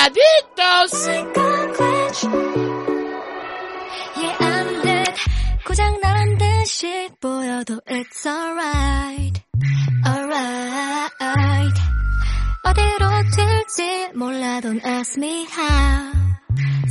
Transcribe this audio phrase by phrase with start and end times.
[0.00, 0.92] Adictos.
[4.16, 5.14] Yeah, I'm dead.
[5.66, 9.42] 고장 난 듯이 보여도 it's alright.
[10.06, 11.80] Alright.
[12.64, 16.12] 어디로 튈지 몰라 don't ask me how.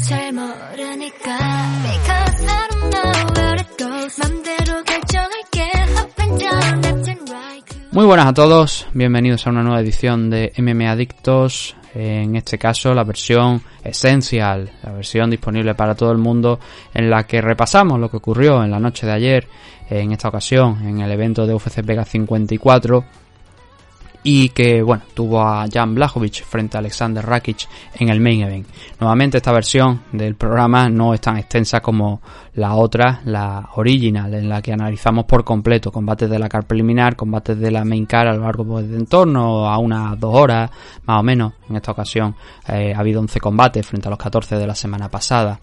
[0.07, 1.37] 잘 모르니까.
[1.81, 4.19] Because I don't know where it goes.
[4.19, 5.61] 맘대로 결정할게.
[5.97, 7.68] Up and down, left and right.
[7.91, 12.93] Muy buenas a todos, bienvenidos a una nueva edición de MM Adictos, en este caso
[12.93, 16.59] la versión Essential, la versión disponible para todo el mundo
[16.93, 19.47] en la que repasamos lo que ocurrió en la noche de ayer,
[19.89, 23.03] en esta ocasión en el evento de UFC Vega 54
[24.23, 28.67] y que bueno tuvo a Jan Blachowicz frente a Alexander Rakic en el main event.
[28.99, 32.21] Nuevamente esta versión del programa no es tan extensa como
[32.55, 37.15] la otra, la original, en la que analizamos por completo combates de la car preliminar,
[37.15, 40.69] combates de la main car a lo largo de en torno a unas dos horas
[41.05, 41.53] más o menos.
[41.69, 42.35] En esta ocasión
[42.67, 45.59] eh, ha habido 11 combates frente a los 14 de la semana pasada.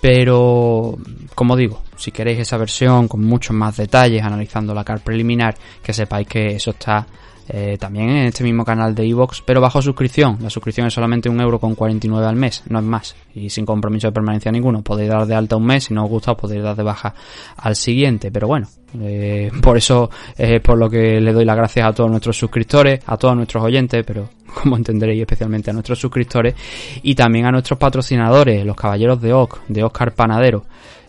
[0.00, 0.96] Pero,
[1.34, 5.92] como digo, si queréis esa versión con muchos más detalles analizando la car preliminar, que
[5.92, 7.06] sepáis que eso está
[7.48, 10.38] eh, también en este mismo canal de Evox, pero bajo suscripción.
[10.40, 13.64] La suscripción es solamente un euro con 49 al mes, no es más, y sin
[13.64, 14.82] compromiso de permanencia ninguno.
[14.82, 17.14] Podéis dar de alta un mes, si no os gusta, os podéis dar de baja
[17.56, 18.66] al siguiente, pero bueno,
[19.00, 23.00] eh, por eso es por lo que le doy las gracias a todos nuestros suscriptores,
[23.06, 24.28] a todos nuestros oyentes, pero
[24.62, 26.54] como entenderéis, especialmente a nuestros suscriptores
[27.02, 30.64] y también a nuestros patrocinadores, los caballeros de OC, de Oscar Panadero.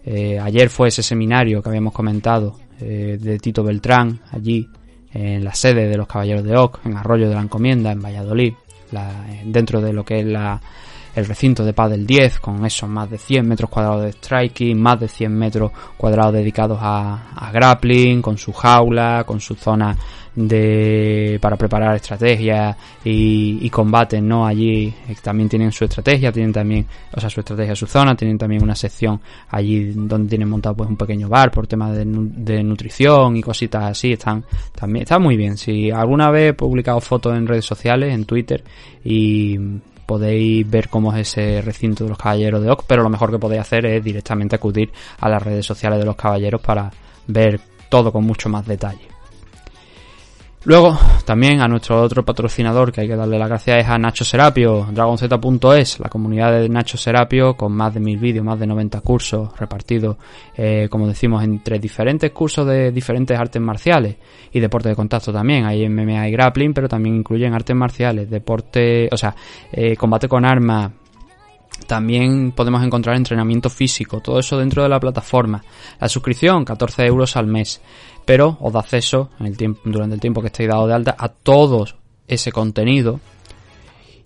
[0.05, 4.69] Eh, ayer fue ese seminario que habíamos comentado eh, de Tito Beltrán, allí
[5.17, 8.53] en la sede de los Caballeros de Oc, en Arroyo de la Encomienda, en Valladolid,
[8.91, 10.61] la- dentro de lo que es la,
[11.17, 14.99] el recinto de Padel 10, con esos más de 100 metros cuadrados de striking, más
[14.99, 19.97] de 100 metros cuadrados dedicados a, a grappling, con su jaula, con su zona
[20.35, 24.45] de para preparar estrategias y, y combates, ¿no?
[24.45, 28.37] Allí eh, también tienen su estrategia, tienen también, o sea, su estrategia, su zona, tienen
[28.37, 32.63] también una sección allí donde tienen montado pues un pequeño bar por temas de, de
[32.63, 34.45] nutrición y cositas así, están
[34.75, 35.57] también, está muy bien.
[35.57, 38.63] Si alguna vez he publicado fotos en redes sociales, en Twitter,
[39.03, 39.57] y
[40.07, 43.37] podéis ver cómo es ese recinto de los caballeros de Oc, pero lo mejor que
[43.37, 46.89] podéis hacer es directamente acudir a las redes sociales de los caballeros para
[47.27, 47.59] ver
[47.89, 49.16] todo con mucho más detalle.
[50.67, 54.25] Luego, también a nuestro otro patrocinador que hay que darle las gracias es a Nacho
[54.25, 58.99] Serapio, dragonz.es, la comunidad de Nacho Serapio con más de mil vídeos, más de 90
[58.99, 60.17] cursos repartidos,
[60.57, 64.17] eh, como decimos, entre diferentes cursos de diferentes artes marciales
[64.51, 65.63] y deporte de contacto también.
[65.63, 69.33] Hay MMA y grappling, pero también incluyen artes marciales, deporte, o sea,
[69.71, 70.91] eh, combate con armas,
[71.85, 75.63] también podemos encontrar entrenamiento físico, todo eso dentro de la plataforma.
[75.99, 77.81] La suscripción, 14 euros al mes,
[78.27, 81.15] pero os da acceso en el tiempo, durante el tiempo que estéis dado de alta
[81.17, 81.85] a todo
[82.27, 83.21] ese contenido.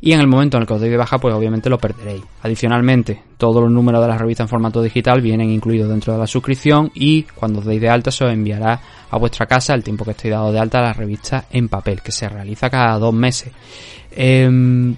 [0.03, 2.23] Y en el momento en el que os deis de baja, pues obviamente lo perderéis.
[2.41, 6.25] Adicionalmente, todos los números de la revista en formato digital vienen incluidos dentro de la
[6.25, 10.03] suscripción y cuando os deis de alta se os enviará a vuestra casa el tiempo
[10.03, 13.53] que estéis dado de alta la revista en papel, que se realiza cada dos meses.
[14.09, 14.95] Em,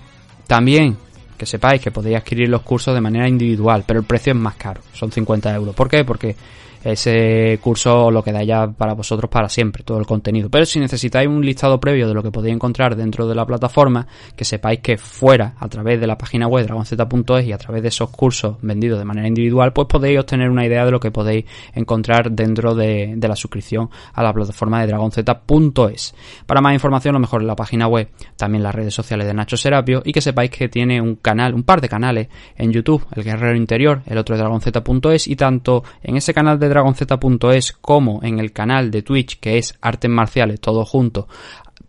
[0.48, 0.96] también
[1.38, 4.56] que sepáis que podéis adquirir los cursos de manera individual, pero el precio es más
[4.56, 5.76] caro, son 50 euros.
[5.76, 6.06] ¿Por qué?
[6.06, 6.38] Porque
[6.84, 10.50] ese curso lo queda ya para vosotros para siempre, todo el contenido.
[10.50, 14.08] Pero si necesitáis un listado previo de lo que podéis encontrar dentro de la plataforma,
[14.36, 17.88] que sepáis que fuera, a través de la página web dragonz.es y a través de
[17.88, 21.46] esos cursos vendidos de manera individual, pues podéis obtener una idea de lo que podéis
[21.74, 26.16] encontrar dentro de, la suscripción a la plataforma de dragonz.es.
[26.46, 29.56] Para más información, lo mejor en la página web, también las redes sociales de Nacho
[29.56, 33.24] Serapio y que sepáis que tiene un canal, un par de canales en YouTube, el
[33.24, 38.40] Guerrero Interior, el otro de dragonz.es y tanto en ese canal de dragonz.es como en
[38.40, 41.28] el canal de Twitch que es Artes Marciales, todo junto,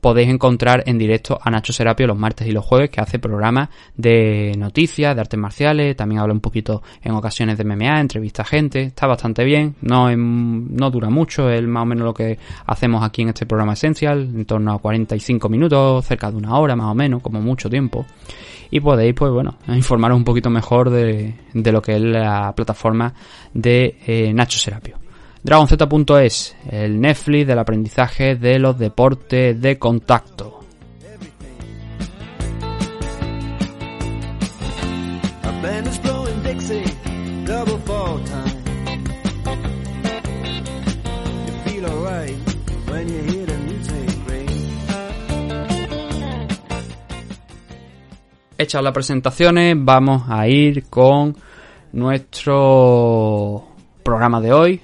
[0.05, 3.71] podéis encontrar en directo a Nacho Serapio los martes y los jueves que hace programas
[3.97, 8.45] de noticias, de artes marciales, también habla un poquito en ocasiones de MMA, entrevista a
[8.45, 13.03] gente, está bastante bien, no, no dura mucho, es más o menos lo que hacemos
[13.03, 16.89] aquí en este programa esencial, en torno a 45 minutos, cerca de una hora más
[16.89, 18.05] o menos, como mucho tiempo
[18.75, 23.15] y podéis, pues bueno, informaros un poquito mejor de, de lo que es la plataforma
[23.53, 24.99] de eh, Nacho Serapio.
[25.44, 30.65] DragonZ.es, el Netflix del aprendizaje de los deportes de contacto.
[48.65, 51.37] Hechas las presentaciones, vamos a ir con
[51.93, 53.63] nuestro
[54.03, 54.81] programa de hoy,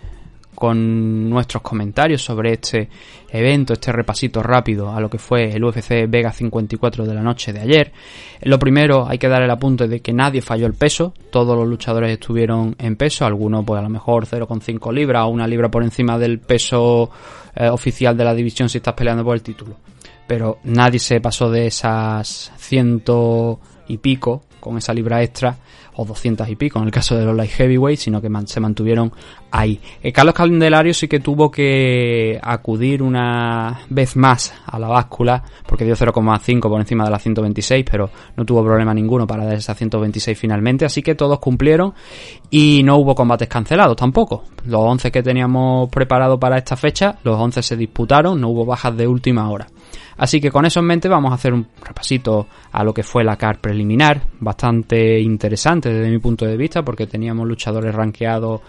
[0.54, 2.90] con nuestros comentarios sobre este
[3.30, 7.54] evento, este repasito rápido a lo que fue el UFC Vega 54 de la noche
[7.54, 7.90] de ayer.
[8.42, 11.66] Lo primero, hay que dar el apunte de que nadie falló el peso, todos los
[11.66, 15.82] luchadores estuvieron en peso, algunos pues a lo mejor 0,5 libras o una libra por
[15.82, 17.10] encima del peso
[17.56, 19.76] eh, oficial de la división si estás peleando por el título.
[20.30, 25.56] Pero nadie se pasó de esas ciento y pico con esa libra extra
[25.96, 29.12] o 200 y pico en el caso de los light heavyweight, sino que se mantuvieron
[29.50, 29.80] ahí.
[30.00, 35.84] Eh, Carlos Candelario sí que tuvo que acudir una vez más a la báscula, porque
[35.84, 39.74] dio 0,5 por encima de la 126, pero no tuvo problema ninguno para dar esa
[39.74, 41.92] 126 finalmente, así que todos cumplieron
[42.50, 44.44] y no hubo combates cancelados tampoco.
[44.64, 48.96] Los 11 que teníamos preparados para esta fecha, los 11 se disputaron, no hubo bajas
[48.96, 49.66] de última hora.
[50.20, 53.24] Así que con eso en mente vamos a hacer un repasito a lo que fue
[53.24, 58.60] la CAR preliminar, bastante interesante desde mi punto de vista porque teníamos luchadores rankeados,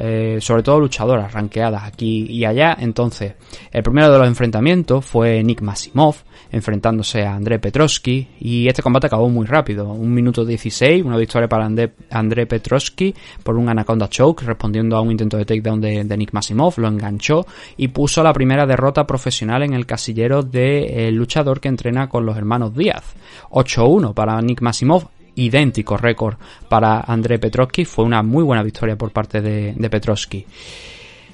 [0.00, 2.76] eh, sobre todo luchadoras rankeadas aquí y allá.
[2.78, 3.34] Entonces,
[3.72, 6.14] el primero de los enfrentamientos fue Nick Masimov
[6.50, 11.48] enfrentándose a André Petrovsky y este combate acabó muy rápido, un minuto 16, una victoria
[11.48, 16.04] para André, André Petrovsky por un Anaconda Choke respondiendo a un intento de takedown de,
[16.04, 17.44] de Nick Masimov, lo enganchó
[17.76, 22.36] y puso la primera derrota profesional en el casillero del luchador que entrena con los
[22.36, 23.04] hermanos Díaz.
[23.50, 25.08] 8-1 para Nick Masimov,
[25.38, 26.36] idéntico récord
[26.68, 30.44] para André Petrovsky, fue una muy buena victoria por parte de, Petrovsky.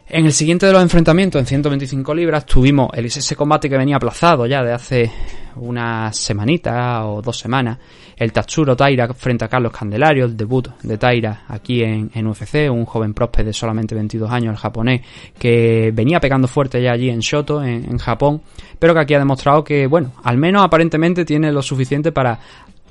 [0.07, 3.97] En el siguiente de los enfrentamientos, en 125 libras, tuvimos el, ese combate que venía
[3.97, 5.11] aplazado ya de hace
[5.57, 7.79] unas semanitas o dos semanas.
[8.15, 12.71] El Tatsuro Taira frente a Carlos Candelario, el debut de Taira aquí en, en UFC,
[12.71, 15.01] un joven próspero de solamente 22 años, el japonés,
[15.39, 18.43] que venía pegando fuerte ya allí en Shoto, en, en Japón,
[18.79, 22.39] pero que aquí ha demostrado que, bueno, al menos aparentemente tiene lo suficiente para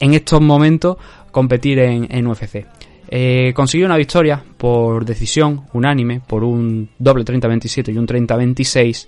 [0.03, 0.97] en estos momentos
[1.31, 2.65] competir en, en UFC.
[3.07, 9.07] Eh, consiguió una victoria por decisión unánime, por un doble 30-27 y un 30-26.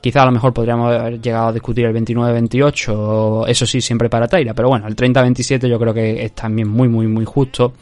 [0.00, 4.28] Quizá a lo mejor podríamos haber llegado a discutir el 29-28, eso sí, siempre para
[4.28, 7.72] Taira, pero bueno, el 30-27 yo creo que es también muy, muy, muy justo.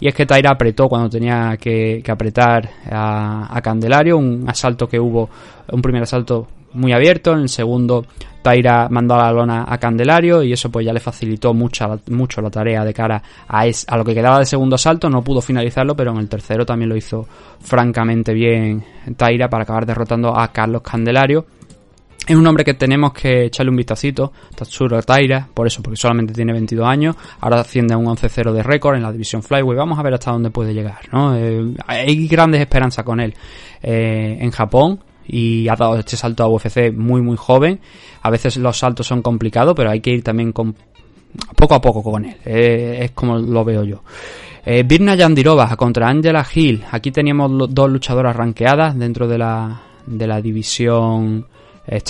[0.00, 4.88] Y es que Taira apretó cuando tenía que, que apretar a, a Candelario, un asalto
[4.88, 5.28] que hubo,
[5.70, 8.06] un primer asalto muy abierto, en el segundo
[8.46, 12.40] Taira mandó a la lona a Candelario y eso pues ya le facilitó mucha, mucho
[12.40, 15.40] la tarea de cara a, es, a lo que quedaba de segundo asalto, no pudo
[15.40, 17.26] finalizarlo, pero en el tercero también lo hizo
[17.58, 18.84] francamente bien
[19.16, 21.44] Taira para acabar derrotando a Carlos Candelario.
[22.24, 26.32] Es un hombre que tenemos que echarle un vistacito, Tatsuro Taira, por eso, porque solamente
[26.32, 29.98] tiene 22 años, ahora asciende a un 11-0 de récord en la división Flyway, vamos
[29.98, 31.36] a ver hasta dónde puede llegar, ¿no?
[31.36, 33.34] Eh, hay grandes esperanzas con él
[33.82, 37.80] eh, en Japón, y ha dado este salto a UFC muy muy joven.
[38.22, 42.24] A veces los saltos son complicados, pero hay que ir también poco a poco con
[42.24, 42.36] él.
[42.44, 44.02] Eh, es como lo veo yo.
[44.64, 46.84] Eh, Birna Yandirova contra Angela Hill.
[46.90, 51.46] Aquí teníamos dos luchadoras rankeadas dentro de la, de la división
[51.86, 52.02] eh.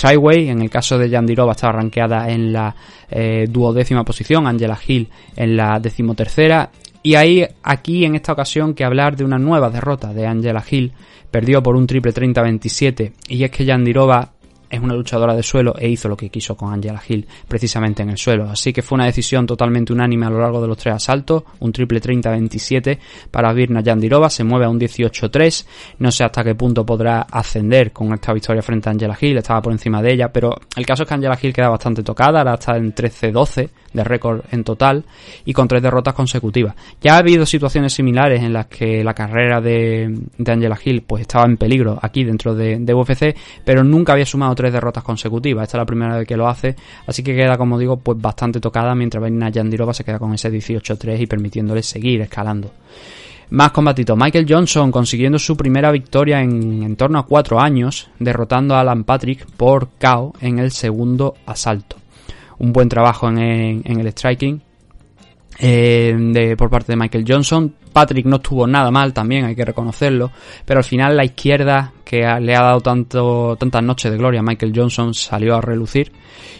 [0.49, 2.75] En el caso de Yandirova estaba rankeada en la
[3.09, 6.69] eh, duodécima posición, Angela Hill en la decimotercera.
[7.03, 10.91] Y hay aquí en esta ocasión que hablar de una nueva derrota de Angela Hill.
[11.31, 14.33] Perdió por un triple 30-27 y es que Yandirova
[14.69, 18.09] es una luchadora de suelo e hizo lo que quiso con Angela Hill precisamente en
[18.09, 18.49] el suelo.
[18.49, 21.71] Así que fue una decisión totalmente unánime a lo largo de los tres asaltos, un
[21.71, 22.97] triple 30-27
[23.31, 25.65] para Virna Yandirova, se mueve a un 18-3,
[25.99, 29.61] no sé hasta qué punto podrá ascender con esta victoria frente a Angela Hill, estaba
[29.61, 32.55] por encima de ella, pero el caso es que Angela Hill queda bastante tocada, ahora
[32.55, 35.05] está en 13-12 de récord en total
[35.45, 36.75] y con tres derrotas consecutivas.
[37.01, 41.21] Ya ha habido situaciones similares en las que la carrera de, de Angela Hill pues
[41.21, 45.63] estaba en peligro aquí dentro de, de UFC, pero nunca había sumado tres derrotas consecutivas.
[45.63, 48.59] Esta es la primera vez que lo hace, así que queda, como digo, pues bastante
[48.59, 52.71] tocada mientras Verina Yandirova se queda con ese 18-3 y permitiéndole seguir escalando.
[53.51, 54.17] Más combatitos.
[54.17, 59.05] Michael Johnson consiguiendo su primera victoria en, en torno a cuatro años, derrotando a Alan
[59.05, 61.95] Patrick por KO en el segundo asalto.
[62.57, 63.37] Un buen trabajo en
[63.85, 64.61] el striking
[65.59, 67.73] eh, de, por parte de Michael Johnson.
[67.97, 70.29] Patrick no estuvo nada mal también, hay que reconocerlo,
[70.65, 74.43] pero al final la izquierda que le ha dado tanto, tantas noches de gloria a
[74.43, 76.11] Michael Johnson salió a relucir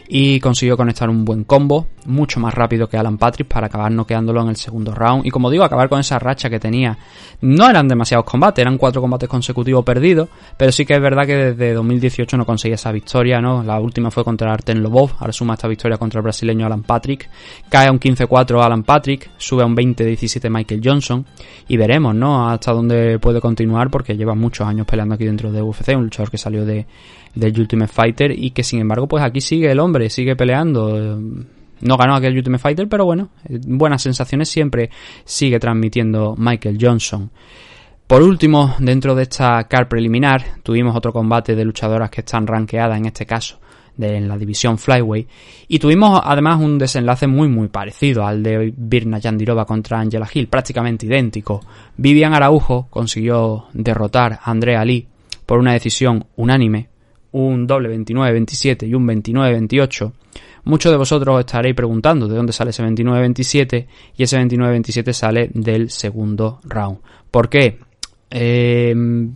[0.07, 4.41] y consiguió conectar un buen combo, mucho más rápido que Alan Patrick para acabar noqueándolo
[4.41, 6.97] en el segundo round y como digo, acabar con esa racha que tenía.
[7.41, 10.27] No eran demasiados combates, eran cuatro combates consecutivos perdidos,
[10.57, 13.61] pero sí que es verdad que desde 2018 no conseguía esa victoria, ¿no?
[13.61, 17.29] La última fue contra Arten Lobov, ahora suma esta victoria contra el brasileño Alan Patrick,
[17.69, 21.25] cae a un 15-4 Alan Patrick, sube a un 20-17 Michael Johnson
[21.67, 22.49] y veremos, ¿no?
[22.49, 26.31] Hasta dónde puede continuar porque lleva muchos años peleando aquí dentro de UFC, un luchador
[26.31, 26.85] que salió de,
[27.35, 31.19] del Ultimate Fighter y que sin embargo pues aquí sigue el hombre, sigue peleando.
[31.79, 34.89] No ganó aquel Ultimate Fighter, pero bueno, buenas sensaciones siempre
[35.25, 37.29] sigue transmitiendo Michael Johnson.
[38.07, 42.97] Por último, dentro de esta car preliminar, tuvimos otro combate de luchadoras que están rankeadas
[42.97, 43.59] en este caso
[43.97, 45.27] de la división Flyway
[45.67, 50.47] y tuvimos además un desenlace muy muy parecido al de Birna Yandirova contra Angela Hill,
[50.47, 51.61] prácticamente idéntico.
[51.97, 55.07] Vivian Araujo consiguió derrotar a Andrea Lee
[55.45, 56.89] por una decisión unánime
[57.31, 60.11] un doble 29-27 y un 29-28,
[60.65, 63.85] muchos de vosotros estaréis preguntando de dónde sale ese 29-27
[64.17, 66.99] y ese 29-27 sale del segundo round.
[67.29, 67.79] ¿Por qué?
[68.29, 69.35] Em,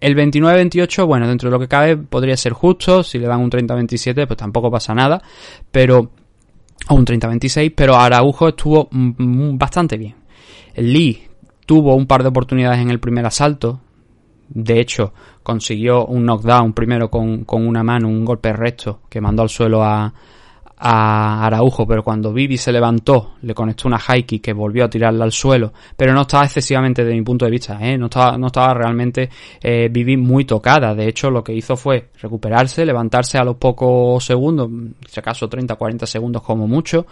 [0.00, 3.50] el 29-28, bueno, dentro de lo que cabe podría ser justo, si le dan un
[3.50, 5.22] 30-27 pues tampoco pasa nada,
[5.70, 6.10] pero...
[6.88, 10.16] o un 30-26, pero Araujo estuvo bastante bien.
[10.76, 11.22] Lee
[11.66, 13.80] tuvo un par de oportunidades en el primer asalto,
[14.48, 19.48] de hecho, consiguió un knockdown primero con, una mano, un golpe recto que mandó al
[19.48, 20.12] suelo a,
[20.86, 24.90] a Araujo, pero cuando Vivi se levantó, le conectó una high kick que volvió a
[24.90, 27.96] tirarla al suelo, pero no estaba excesivamente de mi punto de vista, ¿eh?
[27.96, 29.30] no, estaba, no estaba realmente
[29.62, 34.22] eh, Vivi muy tocada, de hecho lo que hizo fue recuperarse, levantarse a los pocos
[34.22, 34.68] segundos,
[35.08, 37.06] si acaso 30, 40 segundos como mucho,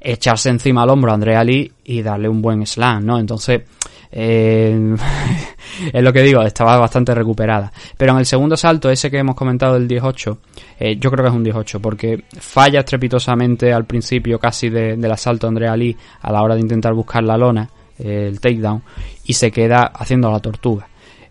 [0.00, 3.18] echarse encima al hombro a Andrea Lee y darle un buen slam, ¿no?
[3.18, 3.62] Entonces,
[4.10, 4.94] eh,
[5.92, 7.72] es lo que digo, estaba bastante recuperada.
[7.96, 10.38] Pero en el segundo salto, ese que hemos comentado del 18,
[10.80, 15.48] eh, yo creo que es un 18, porque falla estrepitosamente al principio casi del asalto
[15.48, 18.82] Andrea Lee a la hora de intentar buscar la lona, el takedown,
[19.24, 20.88] y se queda haciendo la tortuga.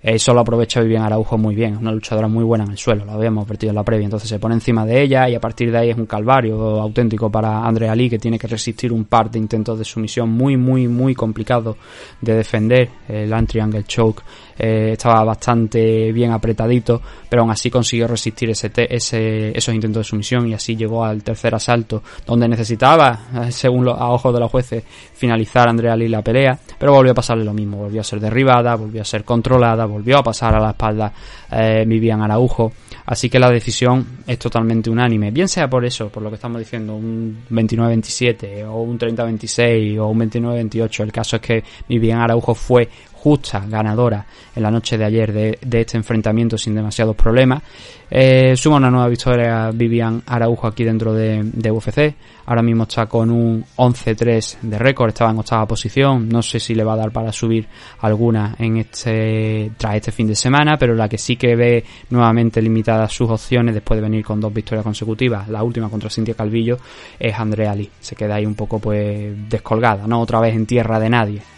[0.07, 3.05] Eso lo aprovecha Vivian Araujo muy bien, es una luchadora muy buena en el suelo,
[3.05, 5.71] lo habíamos vertido en la previa, entonces se pone encima de ella y a partir
[5.71, 9.31] de ahí es un calvario auténtico para Andrea Lee que tiene que resistir un par
[9.31, 11.75] de intentos de sumisión muy muy muy complicado
[12.21, 14.21] de defender, el Land Triangle Choke
[14.57, 20.09] eh, estaba bastante bien apretadito, pero aún así consiguió resistir ese, ese, esos intentos de
[20.09, 24.51] sumisión y así llegó al tercer asalto, donde necesitaba, eh, según a ojos de los
[24.51, 24.83] jueces,
[25.13, 28.75] finalizar Andrea Lee la pelea, pero volvió a pasarle lo mismo, volvió a ser derribada,
[28.75, 31.11] volvió a ser controlada, volvió a pasar a la espalda
[31.51, 32.71] eh, Vivian Araujo,
[33.05, 36.59] así que la decisión es totalmente unánime, bien sea por eso, por lo que estamos
[36.59, 42.55] diciendo, un 29-27 o un 30-26 o un 29-28, el caso es que Vivian Araujo
[42.55, 42.87] fue
[43.25, 44.23] justa ganadora
[44.55, 47.63] en la noche de ayer de, este enfrentamiento sin demasiados problemas.
[48.07, 52.13] Eh, suma una nueva victoria Vivian Araujo aquí dentro de, UFC.
[52.45, 56.29] Ahora mismo está con un 11-3 de récord, estaba en octava posición.
[56.29, 57.65] No sé si le va a dar para subir
[58.01, 62.61] alguna en este tras este fin de semana, pero la que sí que ve nuevamente
[62.61, 66.77] limitadas sus opciones después de venir con dos victorias consecutivas, la última contra Cintia Calvillo,
[67.17, 67.89] es Andrea Lee.
[67.99, 71.55] Se queda ahí un poco pues descolgada, no otra vez en tierra de nadie.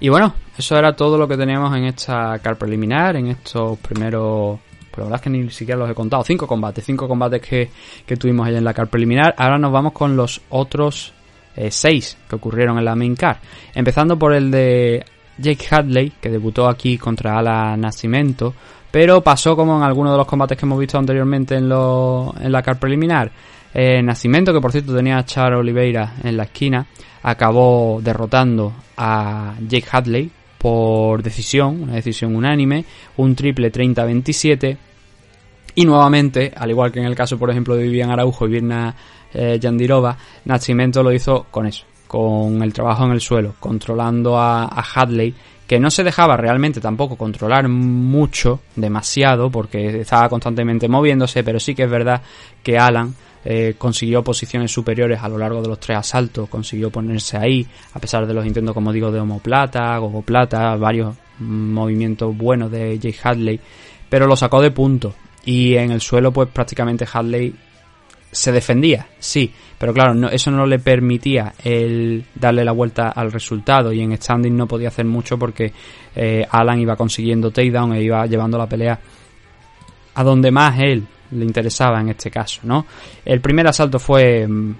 [0.00, 4.58] Y bueno, eso era todo lo que teníamos en esta car preliminar, en estos primeros...
[4.90, 6.24] Pues la verdad es que ni siquiera los he contado.
[6.24, 7.70] Cinco combates, cinco combates que,
[8.04, 9.34] que tuvimos allá en la car preliminar.
[9.38, 11.12] Ahora nos vamos con los otros
[11.54, 13.38] eh, seis que ocurrieron en la main car.
[13.72, 15.04] Empezando por el de
[15.38, 18.52] Jake Hadley, que debutó aquí contra Ala Nascimento,
[18.90, 22.50] pero pasó como en algunos de los combates que hemos visto anteriormente en, lo, en
[22.50, 23.30] la car preliminar.
[23.72, 26.86] Eh, Nascimento, que por cierto tenía a Char Oliveira en la esquina,
[27.22, 32.84] acabó derrotando a Jake Hadley por decisión, una decisión unánime,
[33.16, 34.76] un triple 30-27.
[35.76, 38.94] Y nuevamente, al igual que en el caso, por ejemplo, de Vivian Araujo y Virna
[39.32, 44.66] eh, Yandirova, Nascimento lo hizo con eso, con el trabajo en el suelo, controlando a
[44.66, 45.34] Hadley,
[45.70, 51.76] que no se dejaba realmente tampoco controlar mucho, demasiado, porque estaba constantemente moviéndose, pero sí
[51.76, 52.20] que es verdad
[52.60, 57.36] que Alan eh, consiguió posiciones superiores a lo largo de los tres asaltos, consiguió ponerse
[57.36, 62.98] ahí, a pesar de los intentos, como digo, de homoplata, gogoplata, varios movimientos buenos de
[62.98, 63.60] Jake Hadley,
[64.08, 65.14] pero lo sacó de punto.
[65.44, 67.54] Y en el suelo, pues prácticamente Hadley
[68.30, 73.32] se defendía, sí, pero claro, no, eso no le permitía el darle la vuelta al
[73.32, 75.72] resultado y en standing no podía hacer mucho porque
[76.14, 79.00] eh, Alan iba consiguiendo takedown e iba llevando la pelea
[80.14, 82.86] a donde más él le interesaba en este caso, ¿no?
[83.24, 84.76] El primer asalto fue mm, un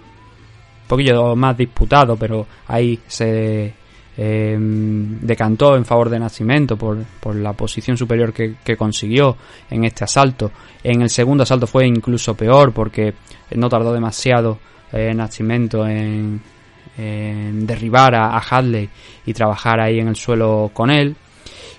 [0.88, 3.74] poquillo más disputado, pero ahí se
[4.16, 9.36] eh, decantó en favor de Nacimiento por, por la posición superior que, consiguió
[9.70, 10.50] en este asalto.
[10.82, 13.14] En el segundo asalto fue incluso peor porque
[13.54, 14.58] no tardó demasiado
[14.92, 16.40] eh, Nacimiento en,
[16.98, 18.88] en derribar a, a, Hadley
[19.24, 21.16] y trabajar ahí en el suelo con él.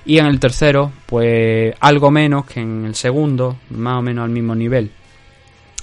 [0.06, 4.32] Y en el tercero, pues algo menos que en el segundo, más o menos al
[4.32, 4.92] mismo nivel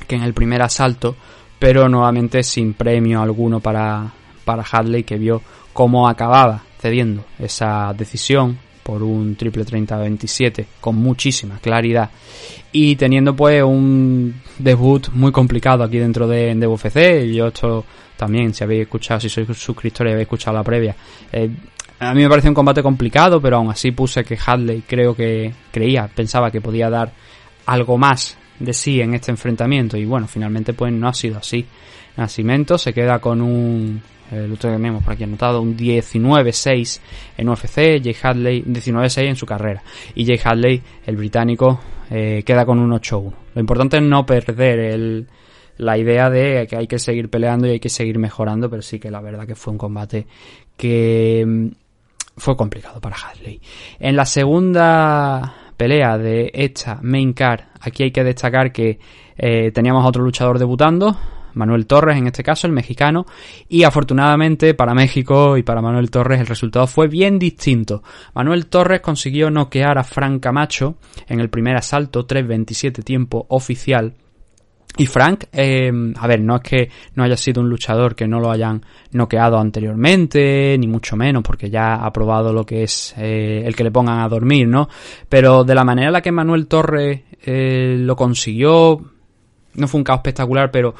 [0.07, 1.17] que en el primer asalto,
[1.59, 4.11] pero nuevamente sin premio alguno para,
[4.45, 11.59] para Hadley que vio cómo acababa cediendo esa decisión por un triple 30-27 con muchísima
[11.59, 12.11] claridad.
[12.73, 17.85] Y teniendo pues un debut muy complicado aquí dentro de, de UFC yo esto
[18.17, 20.97] también si habéis escuchado si sois suscriptores habéis escuchado la previa
[21.33, 21.49] eh,
[22.01, 25.53] a mí me parece un combate complicado pero aún así puse que Hadley creo que
[25.71, 27.13] creía pensaba que podía dar
[27.67, 31.67] algo más de sí en este enfrentamiento y bueno finalmente pues no ha sido así
[32.17, 37.01] Nacimiento se queda con un lo tenemos por aquí anotado, un 19-6
[37.37, 39.83] en UFC, Jay Hadley 19-6 en su carrera.
[40.15, 43.33] Y Jay Hadley, el británico, eh, queda con un 8-1.
[43.55, 45.29] Lo importante es no perder el,
[45.79, 48.99] la idea de que hay que seguir peleando y hay que seguir mejorando, pero sí
[48.99, 50.27] que la verdad que fue un combate
[50.77, 51.69] que mm,
[52.39, 53.61] fue complicado para Hadley.
[53.99, 58.99] En la segunda pelea de esta main card, aquí hay que destacar que
[59.37, 61.17] eh, teníamos otro luchador debutando,
[61.55, 63.27] Manuel Torres en este caso, el mexicano,
[63.69, 68.03] y afortunadamente para México y para Manuel Torres el resultado fue bien distinto.
[68.35, 74.15] Manuel Torres consiguió noquear a Frank Camacho en el primer asalto, 3.27 tiempo oficial.
[74.99, 78.41] Y Frank, eh, a ver, no es que no haya sido un luchador que no
[78.41, 83.63] lo hayan noqueado anteriormente, ni mucho menos, porque ya ha probado lo que es eh,
[83.65, 84.89] el que le pongan a dormir, ¿no?
[85.29, 89.01] Pero de la manera en la que Manuel Torres eh, lo consiguió,
[89.75, 90.97] no fue un caos espectacular, pero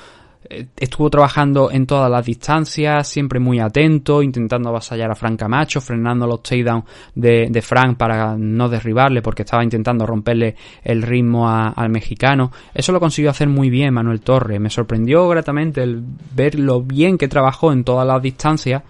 [0.49, 6.27] estuvo trabajando en todas las distancias, siempre muy atento, intentando avasallar a Frank Camacho, frenando
[6.27, 11.91] los takedowns de, de Frank para no derribarle porque estaba intentando romperle el ritmo al
[11.91, 12.51] mexicano.
[12.73, 14.61] Eso lo consiguió hacer muy bien Manuel Torres.
[14.61, 16.03] Me sorprendió gratamente el
[16.35, 18.83] ver lo bien que trabajó en todas las distancias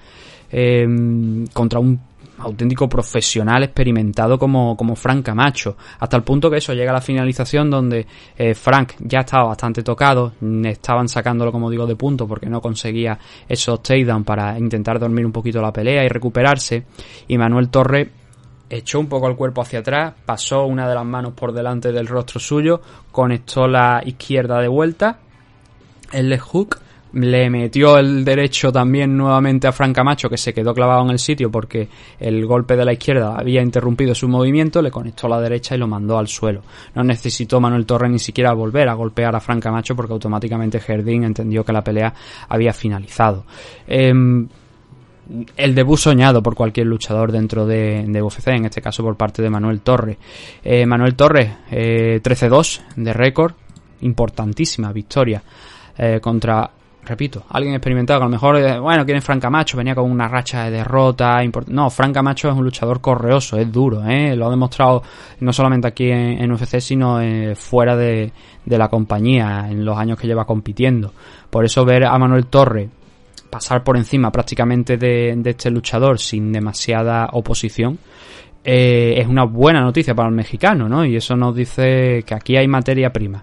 [0.51, 0.87] eh,
[1.53, 2.08] contra un
[2.39, 5.77] auténtico profesional experimentado como, como Frank Camacho.
[5.99, 9.83] Hasta el punto que eso llega a la finalización donde eh, Frank ya estaba bastante
[9.83, 10.33] tocado,
[10.65, 15.33] estaban sacándolo como digo de punto porque no conseguía esos takedowns para intentar dormir un
[15.33, 16.85] poquito la pelea y recuperarse.
[17.27, 18.11] Y Manuel Torre
[18.71, 22.07] echó un poco el cuerpo hacia atrás, pasó una de las manos por delante del
[22.07, 25.19] rostro suyo, conectó la izquierda de vuelta,
[26.13, 26.79] el leg hook
[27.13, 31.19] le metió el derecho también nuevamente a Frank Camacho que se quedó clavado en el
[31.19, 31.89] sitio porque
[32.21, 35.79] el golpe de la izquierda había interrumpido su movimiento, le conectó a la derecha y
[35.79, 36.63] lo mandó al suelo.
[36.95, 41.25] No necesitó Manuel Torres ni siquiera volver a golpear a Frank Camacho porque automáticamente Jardín
[41.25, 42.13] entendió que la pelea
[42.49, 43.45] había finalizado.
[43.87, 44.13] Eh,
[45.57, 49.43] el debut soñado por cualquier luchador dentro de, de, UFC, en este caso por parte
[49.43, 50.17] de Manuel Torres.
[50.63, 53.53] Eh, Manuel Torres, eh, 13-2 de récord,
[54.01, 55.43] importantísima victoria
[55.97, 56.71] eh, contra
[57.09, 60.29] repito, alguien experimentado, que a lo mejor, eh, bueno, quieren Frank Camacho, venía con una
[60.29, 61.41] racha de derrota.
[61.69, 64.37] No, Frank Camacho es un luchador correoso, es duro, ¿eh?
[64.37, 65.03] lo ha demostrado
[65.41, 68.33] no solamente aquí en, UFC, sino eh, fuera de,
[68.65, 71.13] de, la compañía, en los años que lleva compitiendo.
[71.51, 72.89] Por eso ver a Manuel Torre
[73.51, 77.99] pasar por encima prácticamente de, este luchador sin demasiada oposición.
[78.63, 81.03] Es una buena noticia para el mexicano, ¿no?
[81.03, 83.43] Y eso nos dice que aquí hay materia prima.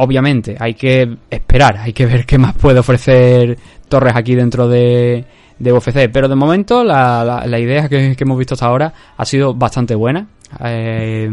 [0.00, 3.56] Obviamente hay que esperar, hay que ver qué más puede ofrecer
[3.88, 5.24] Torres aquí dentro de,
[5.58, 6.10] de UFC.
[6.12, 9.54] Pero de momento la, la, la idea que, que, hemos visto hasta ahora ha sido
[9.54, 10.26] bastante buena.
[10.64, 11.28] Eh,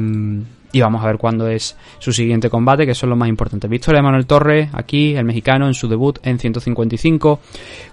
[0.71, 3.67] y vamos a ver cuándo es su siguiente combate, que eso es lo más importante.
[3.67, 7.39] Victoria de Manuel Torres, aquí, el mexicano, en su debut en 155.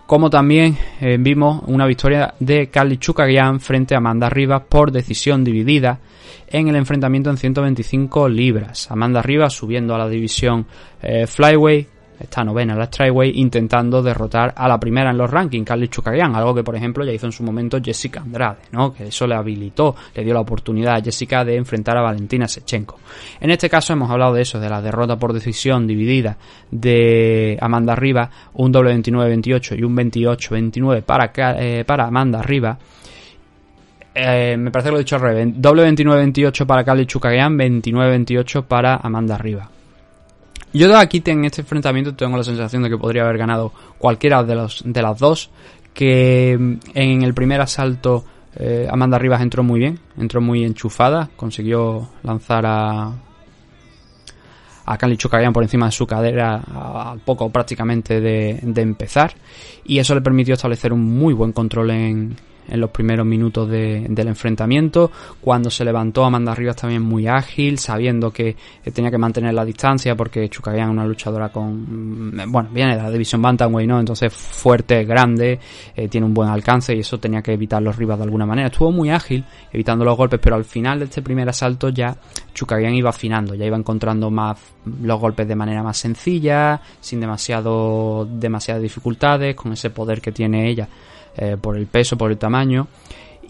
[0.07, 5.45] Como también eh, vimos una victoria de Carly Chukagian frente a Amanda Rivas por decisión
[5.45, 6.01] dividida
[6.49, 8.91] en el enfrentamiento en 125 libras.
[8.91, 10.67] Amanda Rivas subiendo a la división
[11.03, 11.87] eh, Flyway,
[12.19, 16.35] está novena en la Strikeway, intentando derrotar a la primera en los rankings, Carly Chukagian,
[16.35, 18.93] algo que por ejemplo ya hizo en su momento Jessica Andrade, ¿no?
[18.93, 22.99] que eso le habilitó, le dio la oportunidad a Jessica de enfrentar a Valentina Sechenko.
[23.41, 26.37] En este caso hemos hablado de eso, de la derrota por decisión dividida
[26.71, 32.79] de Amanda Rivas, un doble 29-28 y un 28-29 para, eh, para Amanda Rivas.
[34.15, 35.49] Eh, me parece que lo he dicho al revés.
[35.57, 39.74] Doble 29-28 para Carly Chukagian, 29-28 para Amanda Rivas.
[40.75, 44.57] Yo aquí en este enfrentamiento tengo la sensación de que podría haber ganado cualquiera de,
[44.57, 45.51] los, de las dos.
[45.95, 48.25] Que mm, en el primer asalto
[48.57, 53.13] eh, Amanda Rivas entró muy bien, entró muy enchufada, consiguió lanzar a
[54.87, 56.61] a Kali Chukagian por encima de su cadera
[57.11, 59.33] al poco prácticamente de, de empezar
[59.85, 62.37] y eso le permitió establecer un muy buen control en,
[62.69, 65.11] en los primeros minutos de, del enfrentamiento.
[65.41, 68.57] Cuando se levantó Amanda Rivas también muy ágil, sabiendo que
[68.93, 72.33] tenía que mantener la distancia porque Chukagian es una luchadora con...
[72.35, 74.01] mm, Bueno, viene de la división Bantamweight, ¿no?
[74.01, 75.59] Entonces fuerte, grande,
[75.97, 78.69] eh, tiene un buen alcance y eso tenía que evitar los rivas de alguna manera.
[78.69, 82.17] Estuvo muy ágil, evitando los golpes, pero al final de este primer asalto ya
[82.55, 84.59] Chukagian iba afinando, ya iba encontrando más
[85.03, 90.69] los golpes de manera más sencilla, sin demasiado demasiadas dificultades, con ese poder que tiene
[90.69, 90.89] ella
[91.37, 92.89] eh, por el peso, por el tamaño.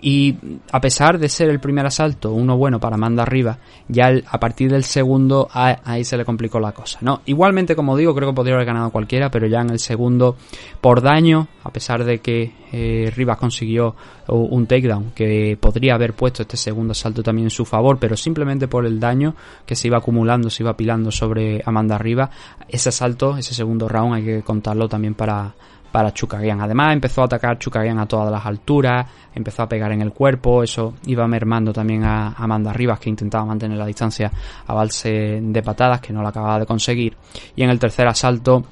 [0.06, 0.36] Y
[0.70, 3.56] a pesar de ser el primer asalto uno bueno para Amanda arriba,
[3.88, 6.98] ya a partir del segundo ahí se le complicó la cosa.
[7.00, 7.22] ¿no?
[7.24, 10.36] Igualmente, como digo, creo que podría haber ganado cualquiera, pero ya en el segundo,
[10.82, 13.96] por daño, a pesar de que eh, Rivas consiguió
[14.28, 18.68] un takedown que podría haber puesto este segundo asalto también en su favor, pero simplemente
[18.68, 22.28] por el daño que se iba acumulando, se iba apilando sobre Amanda arriba,
[22.68, 25.54] ese asalto, ese segundo round hay que contarlo también para,
[25.94, 26.60] para Chukagian.
[26.60, 30.64] Además empezó a atacar Chukagian a todas las alturas, empezó a pegar en el cuerpo,
[30.64, 34.28] eso iba mermando también a Amanda Rivas que intentaba mantener la distancia
[34.66, 37.16] a balse de patadas que no la acababa de conseguir.
[37.54, 38.64] Y en el tercer asalto,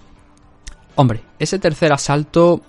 [0.97, 2.61] hombre, ese tercer asalto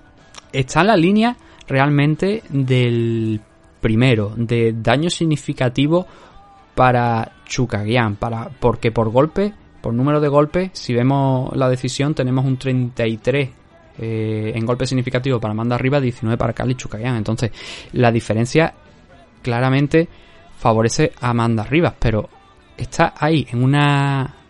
[0.51, 1.35] está en la línea
[1.67, 3.41] realmente del
[3.81, 6.05] primero, de daño significativo
[6.75, 12.45] para Chukagian, para, porque por golpe, por número de golpes, si vemos la decisión, tenemos
[12.45, 13.62] un 33
[13.97, 17.15] eh, en golpe significativo para Amanda Arriba, 19 para Kali Chukagian.
[17.15, 17.51] Entonces,
[17.93, 18.73] la diferencia
[19.41, 20.07] claramente
[20.57, 22.29] favorece a Amanda Rivas, pero
[22.77, 24.42] está ahí en una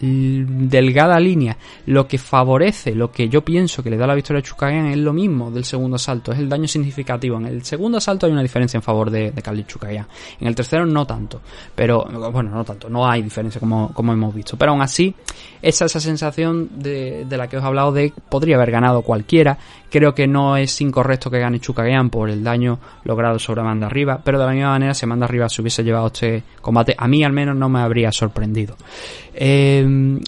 [0.00, 1.56] delgada línea.
[1.86, 4.98] Lo que favorece, lo que yo pienso que le da la victoria a Chukagian es
[4.98, 7.36] lo mismo del segundo asalto, es el daño significativo.
[7.38, 10.06] En el segundo asalto hay una diferencia en favor de, de Kali Chukagian.
[10.40, 11.40] En el tercero no tanto,
[11.74, 14.56] pero bueno, no tanto, no hay diferencia como, como hemos visto.
[14.56, 15.14] Pero aún así,
[15.62, 19.58] esa esa sensación de, de la que os he hablado de podría haber ganado cualquiera.
[19.90, 24.20] Creo que no es incorrecto que gane Chukagian por el daño logrado sobre Amanda Arriba,
[24.22, 27.22] pero de la misma manera, si Amanda Arriba se hubiese llevado este combate, a mí
[27.22, 28.76] al menos no me habría sorprendido.
[29.34, 30.18] Eh,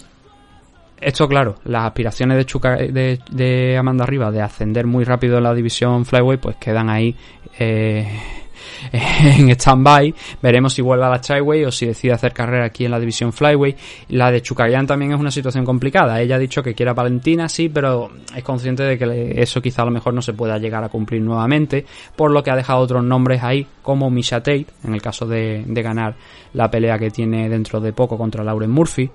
[1.01, 5.53] esto, claro, las aspiraciones de, Chuka, de, Amanda Arriba de ascender muy rápido en la
[5.53, 7.15] división Flyweight, pues quedan ahí
[7.57, 8.19] eh,
[8.91, 10.13] en stand-by.
[10.41, 13.33] Veremos si vuelve a la Tryway o si decide hacer carrera aquí en la división
[13.33, 13.77] Flyweight.
[14.09, 16.19] La de Chukayan también es una situación complicada.
[16.21, 19.83] Ella ha dicho que quiere a Valentina, sí, pero es consciente de que eso quizá
[19.83, 22.79] a lo mejor no se pueda llegar a cumplir nuevamente, por lo que ha dejado
[22.79, 26.15] otros nombres ahí, como Misha Tate, en el caso de, de ganar
[26.53, 29.09] la pelea que tiene dentro de poco contra Lauren Murphy,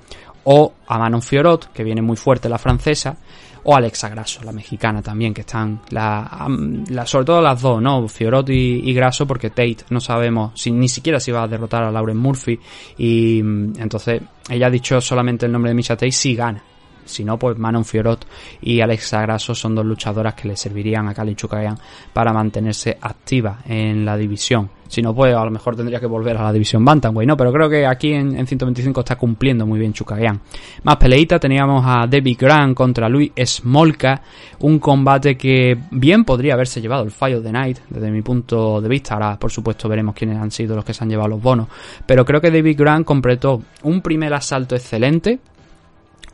[0.44, 3.16] o a Manon Fiorot, que viene muy fuerte la francesa,
[3.64, 6.46] o Alexa Grasso, la mexicana también, que están, la,
[6.90, 8.06] la- sobre todo las dos, ¿no?
[8.08, 11.82] Fiorot y, y Grasso, porque Tate no sabemos si ni siquiera si va a derrotar
[11.82, 12.58] a Lauren Murphy,
[12.98, 16.62] y mm, entonces ella ha dicho solamente el nombre de Misha Tate si gana.
[17.04, 18.26] Si no, pues Manon Fiorot
[18.62, 21.78] y Alexa Grasso son dos luchadoras que le servirían a Kali Chukagian
[22.12, 24.70] para mantenerse activa en la división.
[24.86, 27.36] Si no, pues a lo mejor tendría que volver a la división Bantamweight, ¿no?
[27.36, 30.40] Pero creo que aquí en, en 125 está cumpliendo muy bien Chukagian.
[30.84, 34.22] Más peleita, teníamos a David Grant contra Luis Smolka,
[34.60, 38.80] un combate que bien podría haberse llevado el Fire of the Night, desde mi punto
[38.80, 39.14] de vista.
[39.14, 41.66] Ahora, por supuesto, veremos quiénes han sido los que se han llevado los bonos.
[42.06, 45.40] Pero creo que David Grant completó un primer asalto excelente,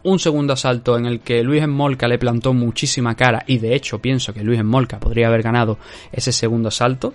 [0.03, 3.99] un segundo asalto en el que Luis Smolka le plantó muchísima cara y de hecho
[3.99, 5.79] pienso que Luis Smolka podría haber ganado
[6.13, 7.15] ese segundo asalto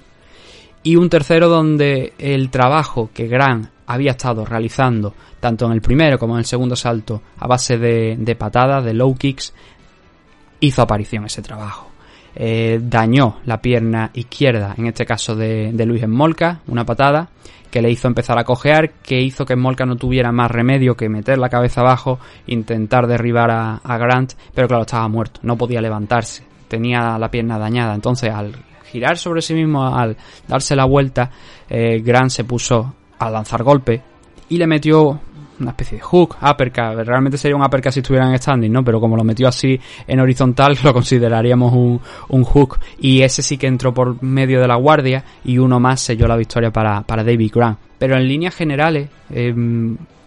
[0.84, 6.20] y un tercero donde el trabajo que Grant había estado realizando tanto en el primero
[6.20, 9.54] como en el segundo asalto a base de, de patadas, de low kicks,
[10.60, 11.85] hizo aparición ese trabajo.
[12.36, 17.30] Eh, dañó la pierna izquierda, en este caso de, de Luis Smolka, una patada
[17.72, 21.10] que le hizo empezar a cojear, que hizo que Smolka no tuviera más remedio que
[21.10, 25.82] meter la cabeza abajo, intentar derribar a, a Grant, pero claro, estaba muerto, no podía
[25.82, 28.54] levantarse, tenía la pierna dañada, entonces al
[28.92, 30.16] girar sobre sí mismo, al
[30.48, 31.32] darse la vuelta,
[31.70, 34.02] eh, Grant se puso a lanzar golpe
[34.48, 35.20] y le metió
[35.60, 38.84] una especie de hook, uppercut, realmente sería un uppercut si estuviera en standing, ¿no?
[38.84, 42.80] Pero como lo metió así en horizontal, lo consideraríamos un, un hook.
[43.00, 46.38] Y ese sí que entró por medio de la guardia y uno más selló la
[46.38, 47.80] victoria para, para David Grant.
[47.98, 49.54] Pero en líneas generales, eh,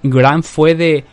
[0.02, 1.04] Grant fue de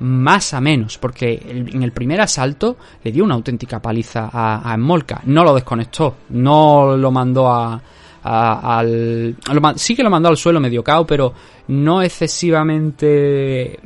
[0.00, 4.76] más a menos, porque en el primer asalto le dio una auténtica paliza a, a.
[4.76, 7.80] No lo desconectó, no lo mandó a,
[8.28, 9.30] al...
[9.30, 11.32] lo sí que lo mandó al suelo medio cao, pero
[11.68, 13.78] no excesivamente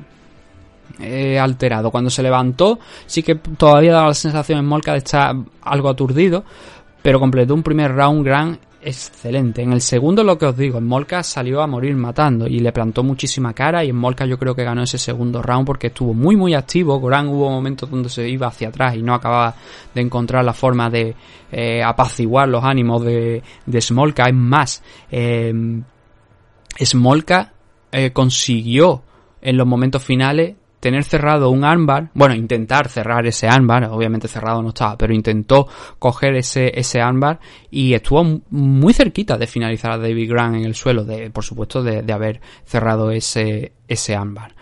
[1.01, 1.91] eh, alterado.
[1.91, 6.45] Cuando se levantó, sí que todavía daba la sensación en Molca de estar algo aturdido,
[7.03, 9.63] pero completó un primer round gran excelente.
[9.63, 10.89] En el segundo, lo que os digo, en
[11.23, 13.85] salió a morir matando y le plantó muchísima cara.
[13.85, 16.99] Y en yo creo que ganó ese segundo round porque estuvo muy, muy activo.
[16.99, 19.55] Goran hubo momentos donde se iba hacia atrás y no acababa
[19.95, 21.15] de encontrar la forma de
[21.51, 24.29] eh, apaciguar los ánimos de, de Smolka.
[24.29, 25.53] Es más, eh,
[26.81, 27.53] Smolka
[27.91, 29.03] eh, consiguió
[29.41, 34.61] en los momentos finales tener cerrado un armbar, bueno, intentar cerrar ese armbar, obviamente cerrado
[34.63, 35.69] no estaba, pero intentó
[36.01, 37.39] coger ese, ese armbar
[37.71, 41.85] y estuvo muy cerquita de finalizar a David Grant en el suelo, de, por supuesto,
[41.85, 44.57] de, haber cerrado ese, ese armbar.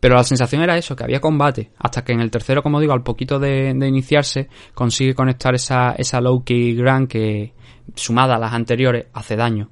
[0.00, 2.94] Pero la sensación era eso, que había combate, hasta que en el tercero, como digo,
[2.94, 7.52] al poquito de, de iniciarse, consigue conectar esa, esa low key Grant que,
[7.94, 9.68] sumada a las anteriores, hace daño.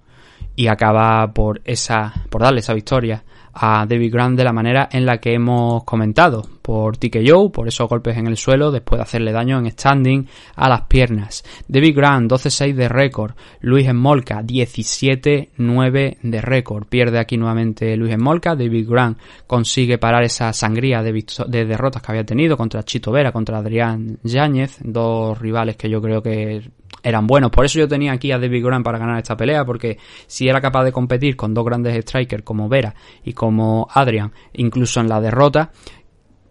[0.56, 3.24] Y acaba por esa, por darle esa victoria
[3.54, 7.88] a David Grant de la manera en la que hemos comentado, por TKO, por esos
[7.88, 11.44] golpes en el suelo, después de hacerle daño en standing a las piernas.
[11.68, 13.32] David Grant, 12-6 de récord.
[13.60, 16.86] Luis Enmolka, 17-9 de récord.
[16.86, 18.56] Pierde aquí nuevamente Luis Enmolka.
[18.56, 23.30] David Grant consigue parar esa sangría de, de derrotas que había tenido contra Chito Vera,
[23.30, 26.62] contra Adrián Yáñez, dos rivales que yo creo que
[27.04, 27.50] eran buenos.
[27.50, 30.60] Por eso yo tenía aquí a David Grant para ganar esta pelea, porque si era
[30.60, 35.20] capaz de competir con dos grandes strikers como Vera y como Adrian, incluso en la
[35.20, 35.70] derrota,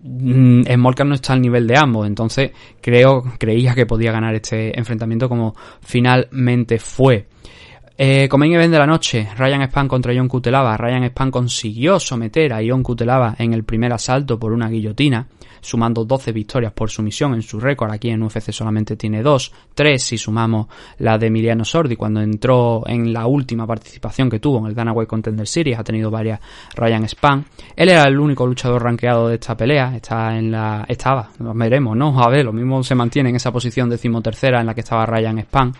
[0.01, 4.77] mm, Smolka no está al nivel de ambos, entonces creo, creía que podía ganar este
[4.77, 7.27] enfrentamiento como finalmente fue.
[7.95, 10.75] Eh, como en event de la noche, Ryan Span contra John Kutelava.
[10.77, 15.27] Ryan Span consiguió someter a John Kutelava en el primer asalto por una guillotina
[15.63, 17.91] sumando 12 victorias por sumisión en su récord.
[17.91, 20.67] Aquí en UFC solamente tiene 2, 3 si sumamos
[20.99, 25.07] la de Emiliano Sordi cuando entró en la última participación que tuvo en el Danaway
[25.07, 25.79] Contender Series.
[25.79, 26.39] Ha tenido varias
[26.75, 27.45] Ryan Span.
[27.75, 29.95] Él era el único luchador rankeado de esta pelea.
[29.95, 32.21] Está en la, estaba, veremos, ¿no?
[32.21, 35.39] A ver, lo mismo se mantiene en esa posición decimotercera en la que estaba Ryan
[35.39, 35.73] Span.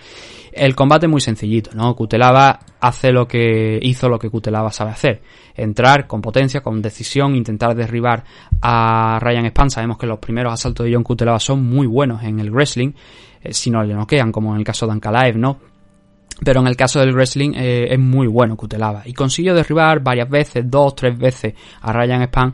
[0.55, 1.95] El combate muy sencillito, ¿no?
[1.95, 5.21] Kutelava hace lo que hizo lo que Kutelava sabe hacer.
[5.55, 8.23] Entrar con potencia, con decisión, intentar derribar
[8.61, 9.69] a Ryan Span.
[9.71, 12.91] Sabemos que los primeros asaltos de John Kutelava son muy buenos en el wrestling,
[13.41, 15.57] eh, si no le noquean, como en el caso de Ankalaev, ¿no?
[16.43, 19.03] Pero en el caso del wrestling eh, es muy bueno Kutelava.
[19.05, 22.53] Y consiguió derribar varias veces, dos, tres veces a Ryan Span.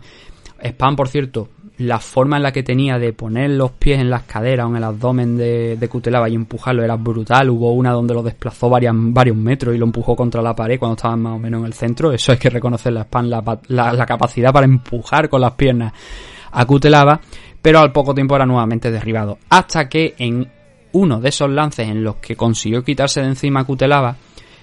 [0.64, 4.24] Span, por cierto, la forma en la que tenía de poner los pies en las
[4.24, 7.50] caderas o en el abdomen de, de Kutelava y empujarlo era brutal.
[7.50, 8.96] Hubo una donde lo desplazó varios
[9.36, 12.12] metros y lo empujó contra la pared cuando estaban más o menos en el centro.
[12.12, 15.94] Eso hay que reconocer la, la, la, la capacidad para empujar con las piernas
[16.52, 17.22] a Kutelava.
[17.62, 19.38] Pero al poco tiempo era nuevamente derribado.
[19.50, 20.50] Hasta que en
[20.92, 24.16] uno de esos lances en los que consiguió quitarse de encima a Kutelava,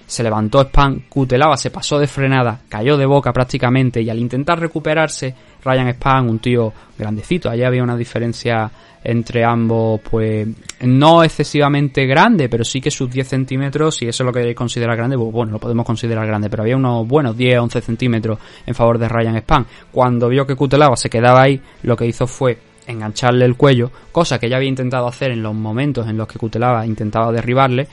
[0.07, 4.57] se levantó Span, Kutelava se pasó de frenada, cayó de boca prácticamente y al intentar
[4.59, 8.71] recuperarse, Ryan Span, un tío grandecito, allí había una diferencia
[9.03, 10.47] entre ambos, pues
[10.81, 14.95] no excesivamente grande, pero sí que sus 10 centímetros, si eso es lo que considera
[14.95, 18.75] grande, pues bueno, lo podemos considerar grande, pero había unos buenos 10, 11 centímetros en
[18.75, 19.65] favor de Ryan Span.
[19.91, 24.39] Cuando vio que Kutelava se quedaba ahí, lo que hizo fue engancharle el cuello, cosa
[24.39, 27.87] que ya había intentado hacer en los momentos en los que Kutelava intentaba derribarle,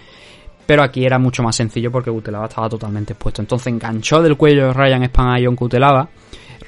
[0.66, 3.42] pero aquí era mucho más sencillo porque Kutelava estaba totalmente expuesto.
[3.42, 6.08] Entonces enganchó del cuello de Ryan Span a John Kutelava,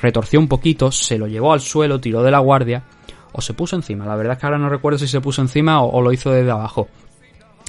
[0.01, 2.85] retorció un poquito, se lo llevó al suelo, tiró de la guardia
[3.33, 4.07] o se puso encima.
[4.07, 6.51] La verdad es que ahora no recuerdo si se puso encima o, lo hizo desde
[6.51, 6.89] abajo.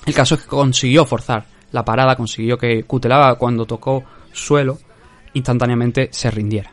[0.05, 4.77] El caso es que consiguió forzar la parada, consiguió que Kutelava cuando tocó suelo
[5.33, 6.71] instantáneamente se rindiera.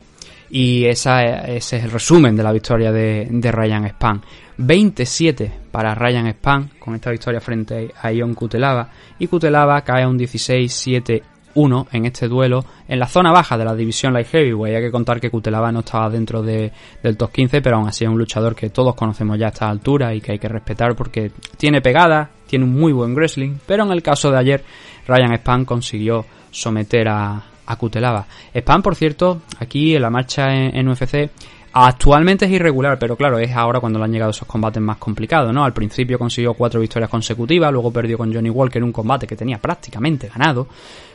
[0.51, 4.23] Y esa, ese es el resumen de la victoria de, de Ryan Span.
[4.57, 8.88] 27 para Ryan Span con esta victoria frente a Ion Kutelava.
[9.19, 13.75] Y Kutelava cae a un 16-7-1 en este duelo en la zona baja de la
[13.75, 14.77] división Light Heavyweight.
[14.77, 18.05] Hay que contar que Kutelava no estaba dentro de, del top 15, pero aún así
[18.05, 20.95] es un luchador que todos conocemos ya a esta altura y que hay que respetar
[20.95, 23.57] porque tiene pegada, tiene un muy buen wrestling.
[23.67, 24.64] Pero en el caso de ayer,
[25.07, 28.27] Ryan Span consiguió someter a, a Kutelava.
[28.55, 31.31] Span, por cierto, aquí en la marcha en, UFC,
[31.75, 35.53] actualmente es irregular, pero claro, es ahora cuando le han llegado esos combates más complicados,
[35.53, 35.65] ¿no?
[35.65, 39.59] Al principio consiguió cuatro victorias consecutivas, luego perdió con Johnny Walker un combate que tenía
[39.59, 40.67] prácticamente ganado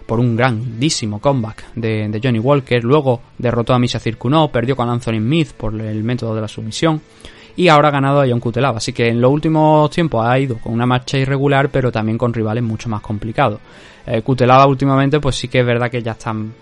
[0.05, 5.19] por un grandísimo comeback de, Johnny Walker, luego derrotó a Misha Circunó, perdió con Anthony
[5.19, 7.01] Smith por el método de la sumisión
[7.55, 8.77] y ahora ha ganado a John Kutelava.
[8.77, 12.33] Así que en los últimos tiempos ha ido con una marcha irregular, pero también con
[12.33, 13.59] rivales mucho más complicados.
[14.07, 16.53] Eh, últimamente, pues sí que es verdad que ya están.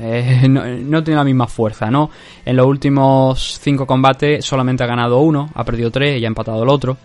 [0.00, 2.10] Eh, no, tiene la misma fuerza, ¿no?
[2.44, 6.62] En los últimos cinco combates solamente ha ganado uno, ha perdido tres y ha empatado
[6.62, 6.96] el otro.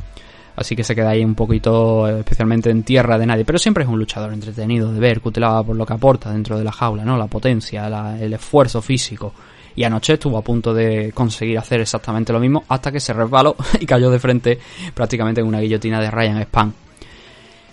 [0.56, 3.46] Así que se queda ahí un poquito, especialmente en tierra de nadie.
[3.46, 6.66] Pero siempre es un luchador entretenido de ver, Kutelava por lo que aporta dentro de
[6.66, 7.18] la jaula, ¿no?
[7.18, 7.88] La potencia,
[8.20, 9.34] el esfuerzo físico
[9.76, 13.56] Y anoche estuvo a punto de conseguir hacer exactamente lo mismo hasta que se resbaló
[13.80, 14.60] y cayó de frente
[14.94, 16.74] prácticamente en una guillotina de Ryan Span.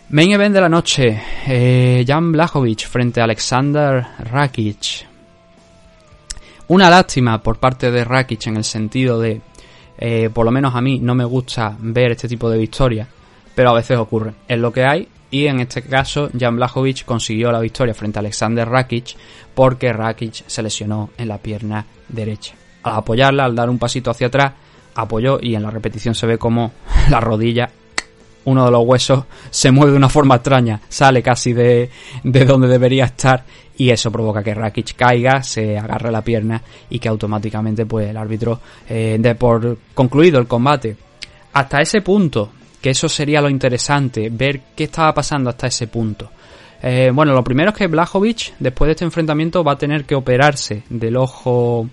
[0.08, 5.04] Main event de la noche, eh, Jan Blachowicz frente a Alexander Rakic.
[6.68, 9.40] Una lástima por parte de Rakic en el sentido de,
[9.98, 13.08] eh, por lo menos a mí no me gusta ver este tipo de victorias,
[13.52, 14.34] pero a veces ocurre.
[14.46, 18.20] Es lo que hay y en este caso Jan Blachowicz consiguió la victoria frente a
[18.20, 19.16] Alexander Rakic
[19.56, 22.54] porque Rakic se lesionó en la pierna derecha.
[22.84, 24.52] Al apoyarla, al dar un pasito hacia atrás,
[24.94, 26.70] apoyó y en la repetición se ve como
[27.10, 27.70] la rodilla
[28.46, 31.90] uno de los huesos se mueve de una forma extraña, sale casi de,
[32.24, 33.44] de donde debería estar
[33.76, 38.16] y eso provoca que Rakic caiga, se agarre la pierna y que automáticamente pues el
[38.16, 40.96] árbitro eh, dé por concluido el combate.
[41.52, 46.30] Hasta ese punto, que eso sería lo interesante, ver qué estaba pasando hasta ese punto.
[46.82, 50.14] Eh, bueno, lo primero es que Blajovic, después de este enfrentamiento, va a tener que
[50.14, 51.88] operarse del ojo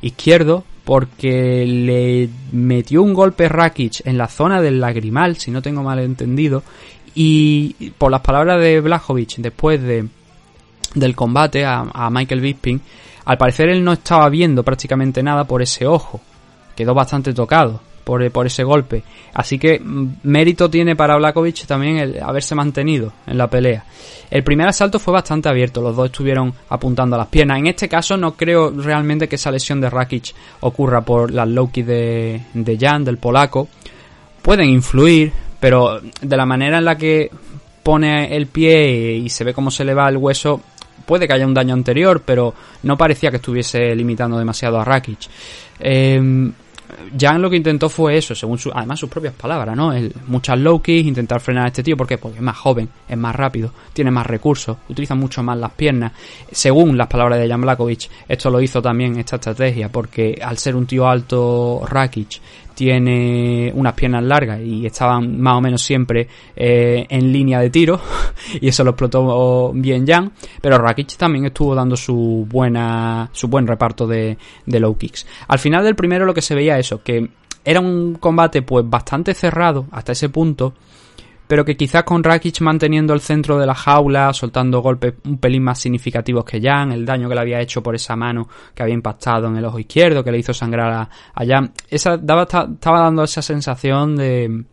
[0.00, 5.84] izquierdo porque le metió un golpe Rakic en la zona del lagrimal, si no tengo
[5.84, 6.64] mal entendido,
[7.14, 10.08] y por las palabras de Blajovic después de,
[10.96, 12.80] del combate a, a Michael Bisping,
[13.24, 16.20] al parecer él no estaba viendo prácticamente nada por ese ojo,
[16.74, 19.02] quedó bastante tocado por, ese golpe.
[19.34, 23.84] Así que mm, mérito tiene para Blakovic también el haberse mantenido en la pelea.
[24.30, 27.58] El primer asalto fue bastante abierto, los dos estuvieron apuntando a las piernas.
[27.58, 31.70] En este caso no creo realmente que esa lesión de Rakic ocurra por las low
[31.72, 33.68] de, de Jan, del polaco.
[34.42, 37.30] Pueden influir, pero de la manera en la que
[37.82, 40.60] pone el pie y se ve cómo se le va el hueso,
[41.06, 45.18] puede que haya un daño anterior, pero no parecía que estuviese limitando demasiado a Rakic.
[45.80, 46.52] Eh,
[47.18, 49.92] Jan lo que intentó fue eso, según su, además sus propias palabras, ¿no?
[49.92, 52.18] El, muchas low kicks, intentar frenar a este tío, ¿por qué?
[52.18, 56.12] Porque es más joven, es más rápido, tiene más recursos, utiliza mucho más las piernas.
[56.50, 60.76] Según las palabras de Jan Blakovic, esto lo hizo también esta estrategia, porque al ser
[60.76, 62.40] un tío alto Rakic,
[62.80, 68.00] tiene unas piernas largas y estaban más o menos siempre eh, en línea de tiro
[68.58, 73.66] y eso lo explotó bien Jan pero Rakic también estuvo dando su buena su buen
[73.66, 75.26] reparto de, de low kicks.
[75.48, 77.28] Al final del primero lo que se veía eso que
[77.62, 80.72] era un combate pues bastante cerrado hasta ese punto
[81.50, 85.64] pero que quizás con Rakic manteniendo el centro de la jaula, soltando golpes un pelín
[85.64, 88.94] más significativos que Jan, el daño que le había hecho por esa mano que había
[88.94, 93.24] impactado en el ojo izquierdo, que le hizo sangrar a, Jan, esa daba, estaba dando
[93.24, 94.64] esa sensación de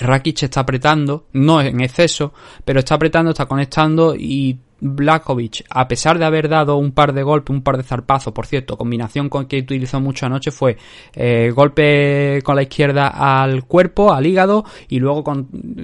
[0.00, 2.32] Rakic está apretando, no en exceso,
[2.64, 7.22] pero está apretando, está conectando y Blakovic, a pesar de haber dado un par de
[7.22, 10.76] golpes, un par de zarpazos, por cierto, combinación con que utilizó mucho anoche fue
[11.14, 15.22] eh, golpe con la izquierda al cuerpo, al hígado y luego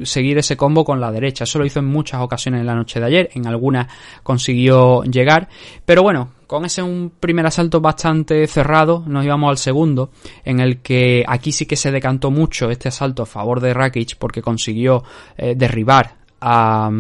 [0.02, 1.44] seguir ese combo con la derecha.
[1.44, 3.87] Eso lo hizo en muchas ocasiones en la noche de ayer, en algunas
[4.24, 5.48] consiguió llegar,
[5.84, 10.11] pero bueno, con ese un primer asalto bastante cerrado, nos íbamos al segundo,
[10.44, 14.16] en el que aquí sí que se decantó mucho este asalto a favor de Rakic
[14.18, 15.04] porque consiguió
[15.37, 16.90] eh, derribar a,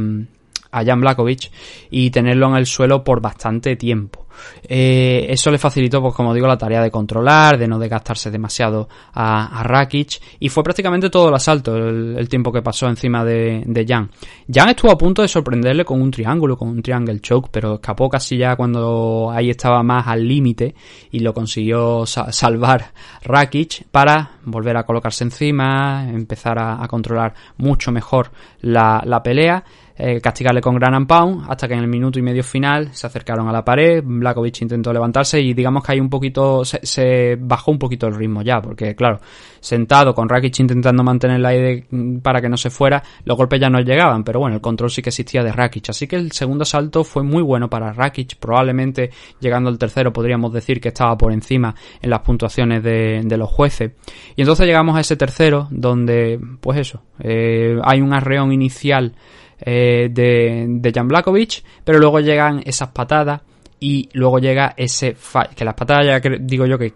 [0.70, 1.50] a Jan Blakovic
[1.90, 4.28] y tenerlo en el suelo por bastante tiempo.
[4.62, 8.88] Eh, eso le facilitó, pues como digo, la tarea de controlar, de no desgastarse demasiado
[9.12, 13.84] a, a Rakic y fue prácticamente todo el asalto el, tiempo que pasó encima de,
[13.86, 14.10] Jan.
[14.52, 18.08] Jan estuvo a punto de sorprenderle con un triángulo, con un triangle choke, pero escapó
[18.08, 20.74] casi ya cuando ahí estaba más al límite
[21.10, 28.30] y lo consiguió salvar Rakic para volver a colocarse encima, empezar a, controlar mucho mejor
[28.62, 29.62] la pelea
[29.98, 33.06] eh, castigarle con Gran and Pound, hasta que en el minuto y medio final se
[33.06, 37.72] acercaron a la pared, Blakovic intentó levantarse y digamos que hay un poquito, se, bajó
[37.72, 39.20] un poquito el ritmo ya, porque claro,
[39.60, 41.82] sentado con Rakic intentando mantener la idea
[42.22, 45.02] para que no se fuera, los golpes ya no llegaban, pero bueno, el control sí
[45.02, 49.10] que existía de Rakic, así que el segundo salto fue muy bueno para Rakic, probablemente
[49.40, 53.50] llegando al tercero podríamos decir que estaba por encima en las puntuaciones de, de los
[53.50, 53.92] jueces.
[54.36, 59.14] Y entonces llegamos a ese tercero, donde, pues eso, eh, hay un arreón inicial
[59.60, 63.42] eh, de, de Jan Blakovic, pero luego llegan esas patadas
[63.80, 65.16] y luego llega ese
[65.54, 66.94] que las patadas ya digo yo que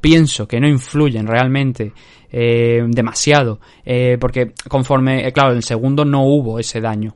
[0.00, 1.92] pienso que no influyen realmente
[2.30, 7.14] eh, demasiado, eh, porque conforme, claro, en el segundo no hubo ese daño.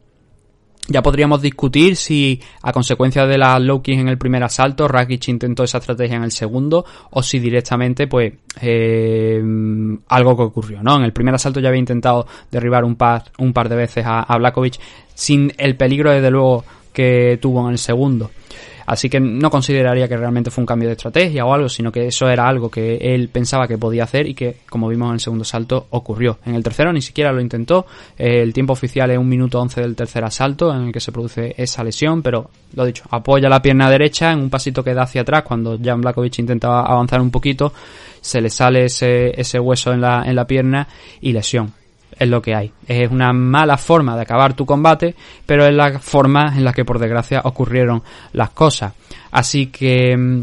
[0.89, 5.65] Ya podríamos discutir si a consecuencia de la low en el primer asalto Rakic intentó
[5.65, 9.43] esa estrategia en el segundo o si directamente pues eh,
[10.09, 10.97] algo que ocurrió, ¿no?
[10.97, 14.21] En el primer asalto ya había intentado derribar un par, un par de veces a,
[14.21, 14.79] a Blakovic
[15.15, 18.31] sin el peligro desde luego que tuvo en el segundo.
[18.87, 22.07] Así que no consideraría que realmente fue un cambio de estrategia o algo, sino que
[22.07, 25.21] eso era algo que él pensaba que podía hacer y que, como vimos en el
[25.21, 26.39] segundo salto, ocurrió.
[26.47, 27.87] En el tercero ni siquiera lo intentó.
[28.17, 31.13] Eh, el tiempo oficial es un minuto 11 del tercer asalto en el que se
[31.13, 35.03] produce esa lesión, pero lo dicho, apoya la pierna derecha en un pasito que da
[35.03, 37.73] hacia atrás cuando Jan Blakovic intentaba avanzar un poquito,
[38.21, 40.87] se le sale ese, ese hueso en la, en la pierna
[41.21, 41.73] y lesión
[42.19, 42.73] es lo que hay.
[42.87, 45.15] Es una mala forma de acabar tu combate,
[45.45, 48.03] pero es la forma en la que por desgracia ocurrieron
[48.33, 48.93] las cosas.
[49.31, 50.43] Así que mm,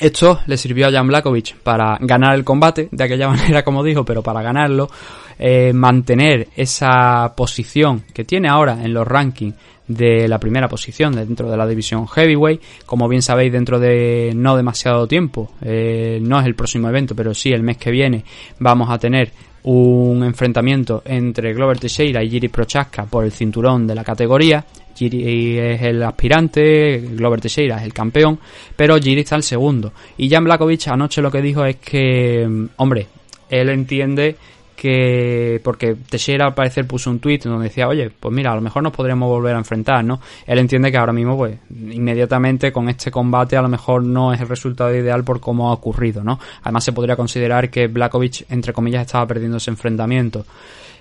[0.00, 4.04] esto le sirvió a Jan Blakovic para ganar el combate, de aquella manera como dijo,
[4.04, 4.90] pero para ganarlo,
[5.38, 9.54] eh, mantener esa posición que tiene ahora en los rankings
[9.90, 12.62] de la primera posición dentro de la división heavyweight.
[12.86, 17.34] Como bien sabéis, dentro de no demasiado tiempo, eh, no es el próximo evento, pero
[17.34, 18.24] sí el mes que viene,
[18.60, 19.32] vamos a tener
[19.64, 24.64] un enfrentamiento entre Glover Teixeira y Giri Prochaska por el cinturón de la categoría.
[24.94, 28.38] Giri es el aspirante, Glover Teixeira es el campeón,
[28.76, 29.92] pero Giri está el segundo.
[30.18, 33.06] Y Jan Blakovic anoche lo que dijo es que, mm, hombre,
[33.48, 34.36] él entiende
[34.80, 38.62] que porque Teixeira al parecer puso un tweet donde decía, oye, pues mira, a lo
[38.62, 40.22] mejor nos podríamos volver a enfrentar, ¿no?
[40.46, 44.40] Él entiende que ahora mismo, pues, inmediatamente con este combate a lo mejor no es
[44.40, 46.40] el resultado ideal por cómo ha ocurrido, ¿no?
[46.62, 50.46] Además se podría considerar que Blakovic, entre comillas, estaba perdiendo ese enfrentamiento.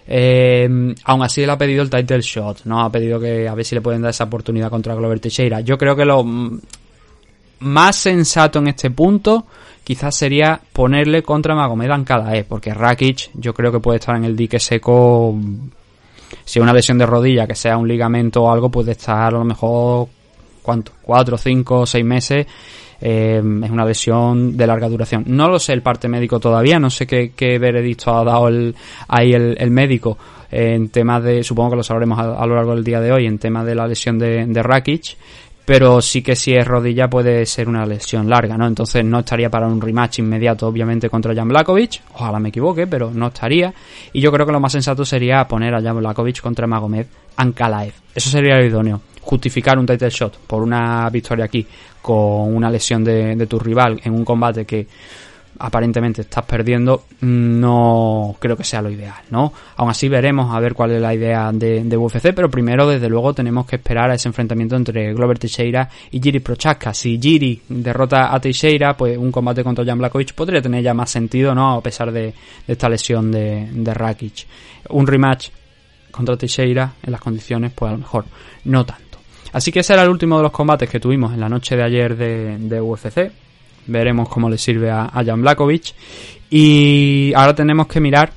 [0.06, 0.68] Eh,
[1.06, 2.82] aún así él ha pedido el title shot, ¿no?
[2.82, 5.62] Ha pedido que a ver si le pueden dar esa oportunidad contra Glover Teixeira.
[5.62, 6.26] Yo creo que lo
[7.60, 9.46] más sensato en este punto
[9.90, 14.36] quizás sería ponerle contra Magomed Ankalaev, porque Rakic yo creo que puede estar en el
[14.36, 15.36] dique seco
[16.46, 19.44] si una lesión de rodilla, que sea un ligamento o algo, puede estar a lo
[19.44, 20.08] mejor
[20.62, 20.92] ¿cuánto?
[21.02, 22.46] cuatro, cinco, seis meses
[23.02, 25.24] eh, es una lesión de larga duración.
[25.26, 28.76] No lo sé el parte médico todavía, no sé qué, veredicto ha dado el,
[29.08, 30.20] ahí el, médico
[30.52, 33.40] en temas de, supongo que lo sabremos a, lo largo del día de hoy, en
[33.40, 35.18] tema de la lesión de, de Rakic
[35.70, 38.66] pero sí que si es rodilla puede ser una lesión larga, ¿no?
[38.66, 43.12] Entonces no estaría para un rematch inmediato, obviamente, contra Jan Blakovic, ojalá me equivoque, pero
[43.14, 43.72] no estaría,
[44.12, 47.06] y yo creo que lo más sensato sería poner a Jan Blakovic contra Magomed
[47.36, 51.68] Ankalaev, eso sería lo idóneo, justificar un title shot por una victoria aquí
[52.02, 54.88] con una lesión de, de tu rival en un combate que
[55.60, 59.52] aparentemente estás perdiendo, no creo que sea lo ideal, ¿no?
[59.76, 63.34] Aún así veremos a ver cuál es la idea de, UFC, pero primero, desde luego,
[63.34, 66.94] tenemos que esperar a ese enfrentamiento entre Glover Teixeira y Giri Prochaska.
[66.94, 71.10] Si Giri derrota a Teixeira, pues un combate contra Jan Blakovic podría tener ya más
[71.10, 71.74] sentido, ¿no?
[71.74, 72.34] A pesar de,
[72.66, 74.48] esta lesión de, Rakic.
[74.90, 75.50] Un rematch
[76.10, 78.26] contra Teixeira en las condiciones, pues a lo mejor
[78.64, 79.20] no tanto.
[79.52, 81.84] Así que ese era el último de los combates que tuvimos en la noche de
[81.84, 83.49] ayer de UFC
[83.88, 85.94] veremos cómo le sirve a, Jan Blakovic.
[86.50, 88.32] Y ahora tenemos que mirar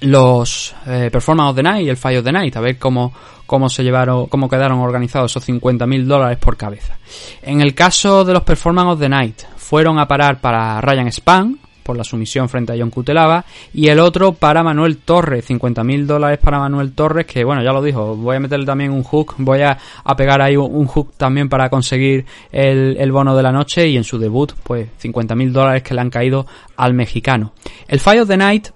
[0.00, 3.12] los eh, Performance of the Night y el Fire of the Night, a ver cómo,
[3.46, 6.98] cómo se llevaron, cómo quedaron organizados esos 50.000 dólares por cabeza.
[7.42, 11.58] En el caso de los Performance of the Night, fueron a parar para Ryan Span,
[11.82, 16.38] por la sumisión frente a John Cutelaba y el otro para Manuel Torres, 50.000 dólares
[16.38, 19.62] para Manuel Torres, que bueno, ya lo dijo, voy a meterle también un hook, voy
[19.62, 19.78] a,
[20.16, 24.04] pegar ahí un, hook también para conseguir el, el, bono de la noche y en
[24.04, 27.52] su debut, pues 50.000 dólares que le han caído al mexicano.
[27.88, 28.68] El Fire of the Night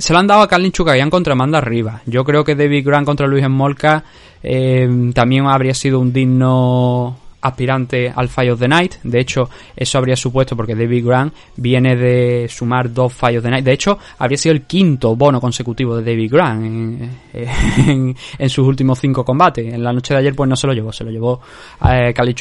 [0.00, 2.00] se lo han dado a Carlin Chukagian contra Amanda Rivas.
[2.06, 4.02] Yo creo que David Grant contra Luis Enmolka
[4.42, 8.94] eh, también habría sido un digno aspirante al Fire of the Night.
[9.02, 13.50] De hecho, eso habría supuesto porque David Grant viene de sumar dos Fire of the
[13.50, 13.64] Night.
[13.64, 17.12] De hecho, habría sido el quinto bono consecutivo de David Grant
[18.38, 19.72] en, sus últimos cinco combates.
[19.72, 21.40] En la noche de ayer, pues no se lo llevó, se lo llevó
[21.80, 22.34] a eh, Kali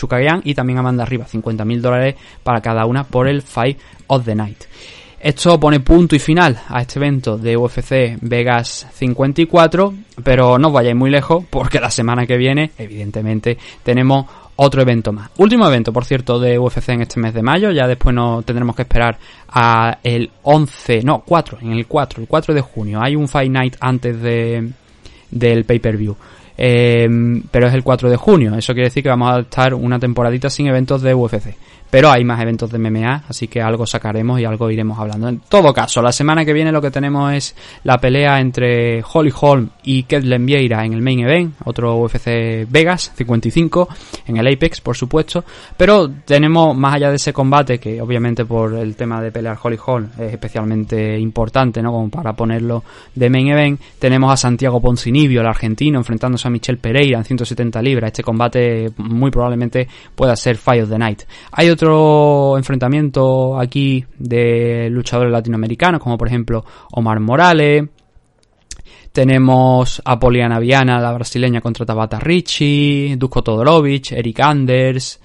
[0.43, 1.25] y también Amanda Arriba.
[1.25, 3.77] 50 mil dólares para cada una por el Fight
[4.07, 4.63] of the Night.
[5.21, 9.93] Esto pone punto y final a este evento de UFC Vegas 54,
[10.23, 14.25] pero no os vayáis muy lejos porque la semana que viene, evidentemente, tenemos
[14.61, 15.29] otro evento más.
[15.37, 17.71] Último evento, por cierto, de UFC en este mes de mayo.
[17.71, 22.27] Ya después no tendremos que esperar a el 11, no, 4, en el 4, el
[22.27, 22.99] 4 de junio.
[23.01, 24.69] Hay un Fight Night antes de,
[25.31, 26.15] del pay-per-view.
[26.57, 28.53] Em, pero es el 4 de junio.
[28.55, 31.55] Eso quiere decir que vamos a estar una temporadita sin eventos de UFC.
[31.89, 35.27] Pero hay más eventos de MMA, así que algo sacaremos y algo iremos hablando.
[35.27, 39.33] En todo caso, la semana que viene lo que tenemos es la pelea entre Holly
[39.39, 43.89] Holm y Ketlen Vieira en el main event, otro UFC Vegas 55,
[44.27, 45.43] en el Apex, por supuesto.
[45.75, 49.77] Pero tenemos, más allá de ese combate, que obviamente por el tema de pelear Holly
[49.83, 51.91] Holm es especialmente importante, ¿no?
[51.91, 52.83] Como para ponerlo
[53.15, 57.81] de main event, tenemos a Santiago Poncinibio, el argentino, enfrentándose a Michel Pereira en 170
[57.81, 58.09] libras.
[58.09, 61.23] Este combate muy probablemente pueda ser Fight of the Night.
[61.51, 67.85] Hay otro enfrentamiento aquí de luchadores latinoamericanos, como por ejemplo Omar Morales.
[69.13, 75.21] Tenemos a Poliana Viana, la brasileña contra Tabata Ricci, Dusko Todorovic, Eric Anders.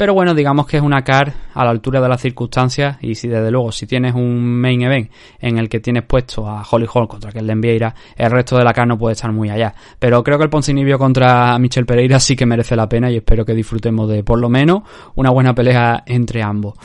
[0.00, 3.28] Pero bueno, digamos que es una car a la altura de las circunstancias y si
[3.28, 7.06] desde luego si tienes un main event en el que tienes puesto a Holly Hall
[7.06, 9.74] contra Kellen Vieira, el resto de la car no puede estar muy allá.
[9.98, 13.44] Pero creo que el Poncinibio contra Michel Pereira sí que merece la pena y espero
[13.44, 14.84] que disfrutemos de por lo menos
[15.16, 16.78] una buena pelea entre ambos.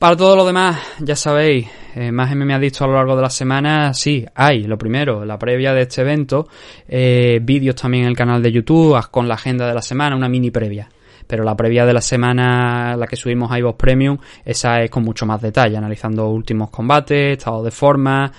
[0.00, 3.22] Para todo lo demás, ya sabéis, eh, más me ha dicho a lo largo de
[3.22, 6.48] la semana, sí, hay, lo primero, la previa de este evento,
[6.88, 10.28] eh, vídeos también en el canal de YouTube, con la agenda de la semana, una
[10.28, 10.88] mini previa
[11.26, 15.04] pero la previa de la semana, la que subimos a iVoox Premium, esa es con
[15.04, 18.32] mucho más detalle, analizando últimos combates, estado de forma,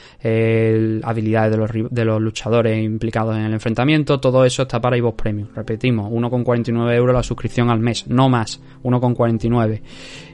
[1.03, 5.15] habilidades de los, de los luchadores implicados en el enfrentamiento, todo eso está para iVoox
[5.15, 5.47] Premium.
[5.55, 9.81] Repetimos, 1,49 euros la suscripción al mes, no más, 1,49.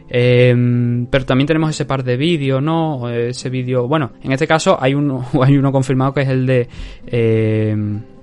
[0.10, 3.10] Eh, pero también tenemos ese par de vídeos, ¿no?
[3.10, 6.68] Ese vídeo, bueno, en este caso hay uno, hay uno confirmado que es el de...
[7.08, 8.19] El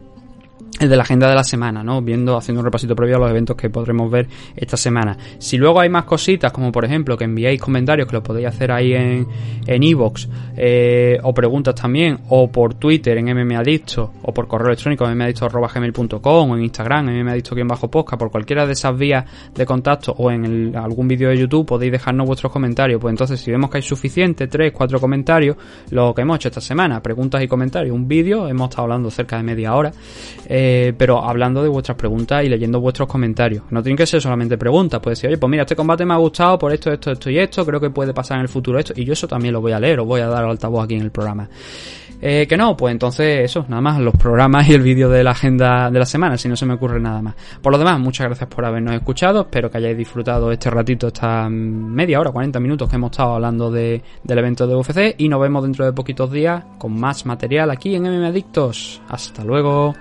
[0.78, 2.02] de la agenda de la semana, ¿no?
[2.02, 5.16] Viendo, haciendo un repasito previo a los eventos que podremos ver esta semana.
[5.38, 8.70] Si luego hay más cositas, como por ejemplo que enviéis comentarios, que lo podéis hacer
[8.72, 9.26] ahí en
[9.66, 15.06] en iVoox, eh, o preguntas también, o por Twitter en mmadicto, o por correo electrónico
[15.06, 17.06] mmadicto.gmail.com, o en Instagram
[17.66, 21.66] bajo posca por cualquiera de esas vías de contacto, o en algún vídeo de YouTube,
[21.66, 23.00] podéis dejarnos vuestros comentarios.
[23.00, 25.56] Pues entonces, si vemos que hay suficiente, tres, cuatro comentarios,
[25.90, 29.36] lo que hemos hecho esta semana, preguntas y comentarios, un vídeo, hemos estado hablando cerca
[29.36, 29.92] de media hora.
[30.58, 33.64] Eh, pero hablando de vuestras preguntas y leyendo vuestros comentarios.
[33.68, 36.16] No tienen que ser solamente preguntas, puede decir, oye, pues mira, este combate me ha
[36.16, 38.94] gustado por esto, esto, esto y esto, creo que puede pasar en el futuro esto,
[38.96, 41.02] y yo eso también lo voy a leer, os voy a dar altavoz aquí en
[41.02, 41.46] el programa.
[42.22, 45.32] Eh, que no, pues entonces eso, nada más, los programas y el vídeo de la
[45.32, 47.34] agenda de la semana, si no se me ocurre nada más.
[47.60, 51.50] Por lo demás, muchas gracias por habernos escuchado, espero que hayáis disfrutado este ratito, esta
[51.50, 55.38] media hora, 40 minutos que hemos estado hablando de, del evento de UFC y nos
[55.38, 59.02] vemos dentro de poquitos días con más material aquí en MM Adictos.
[59.10, 59.94] Hasta luego.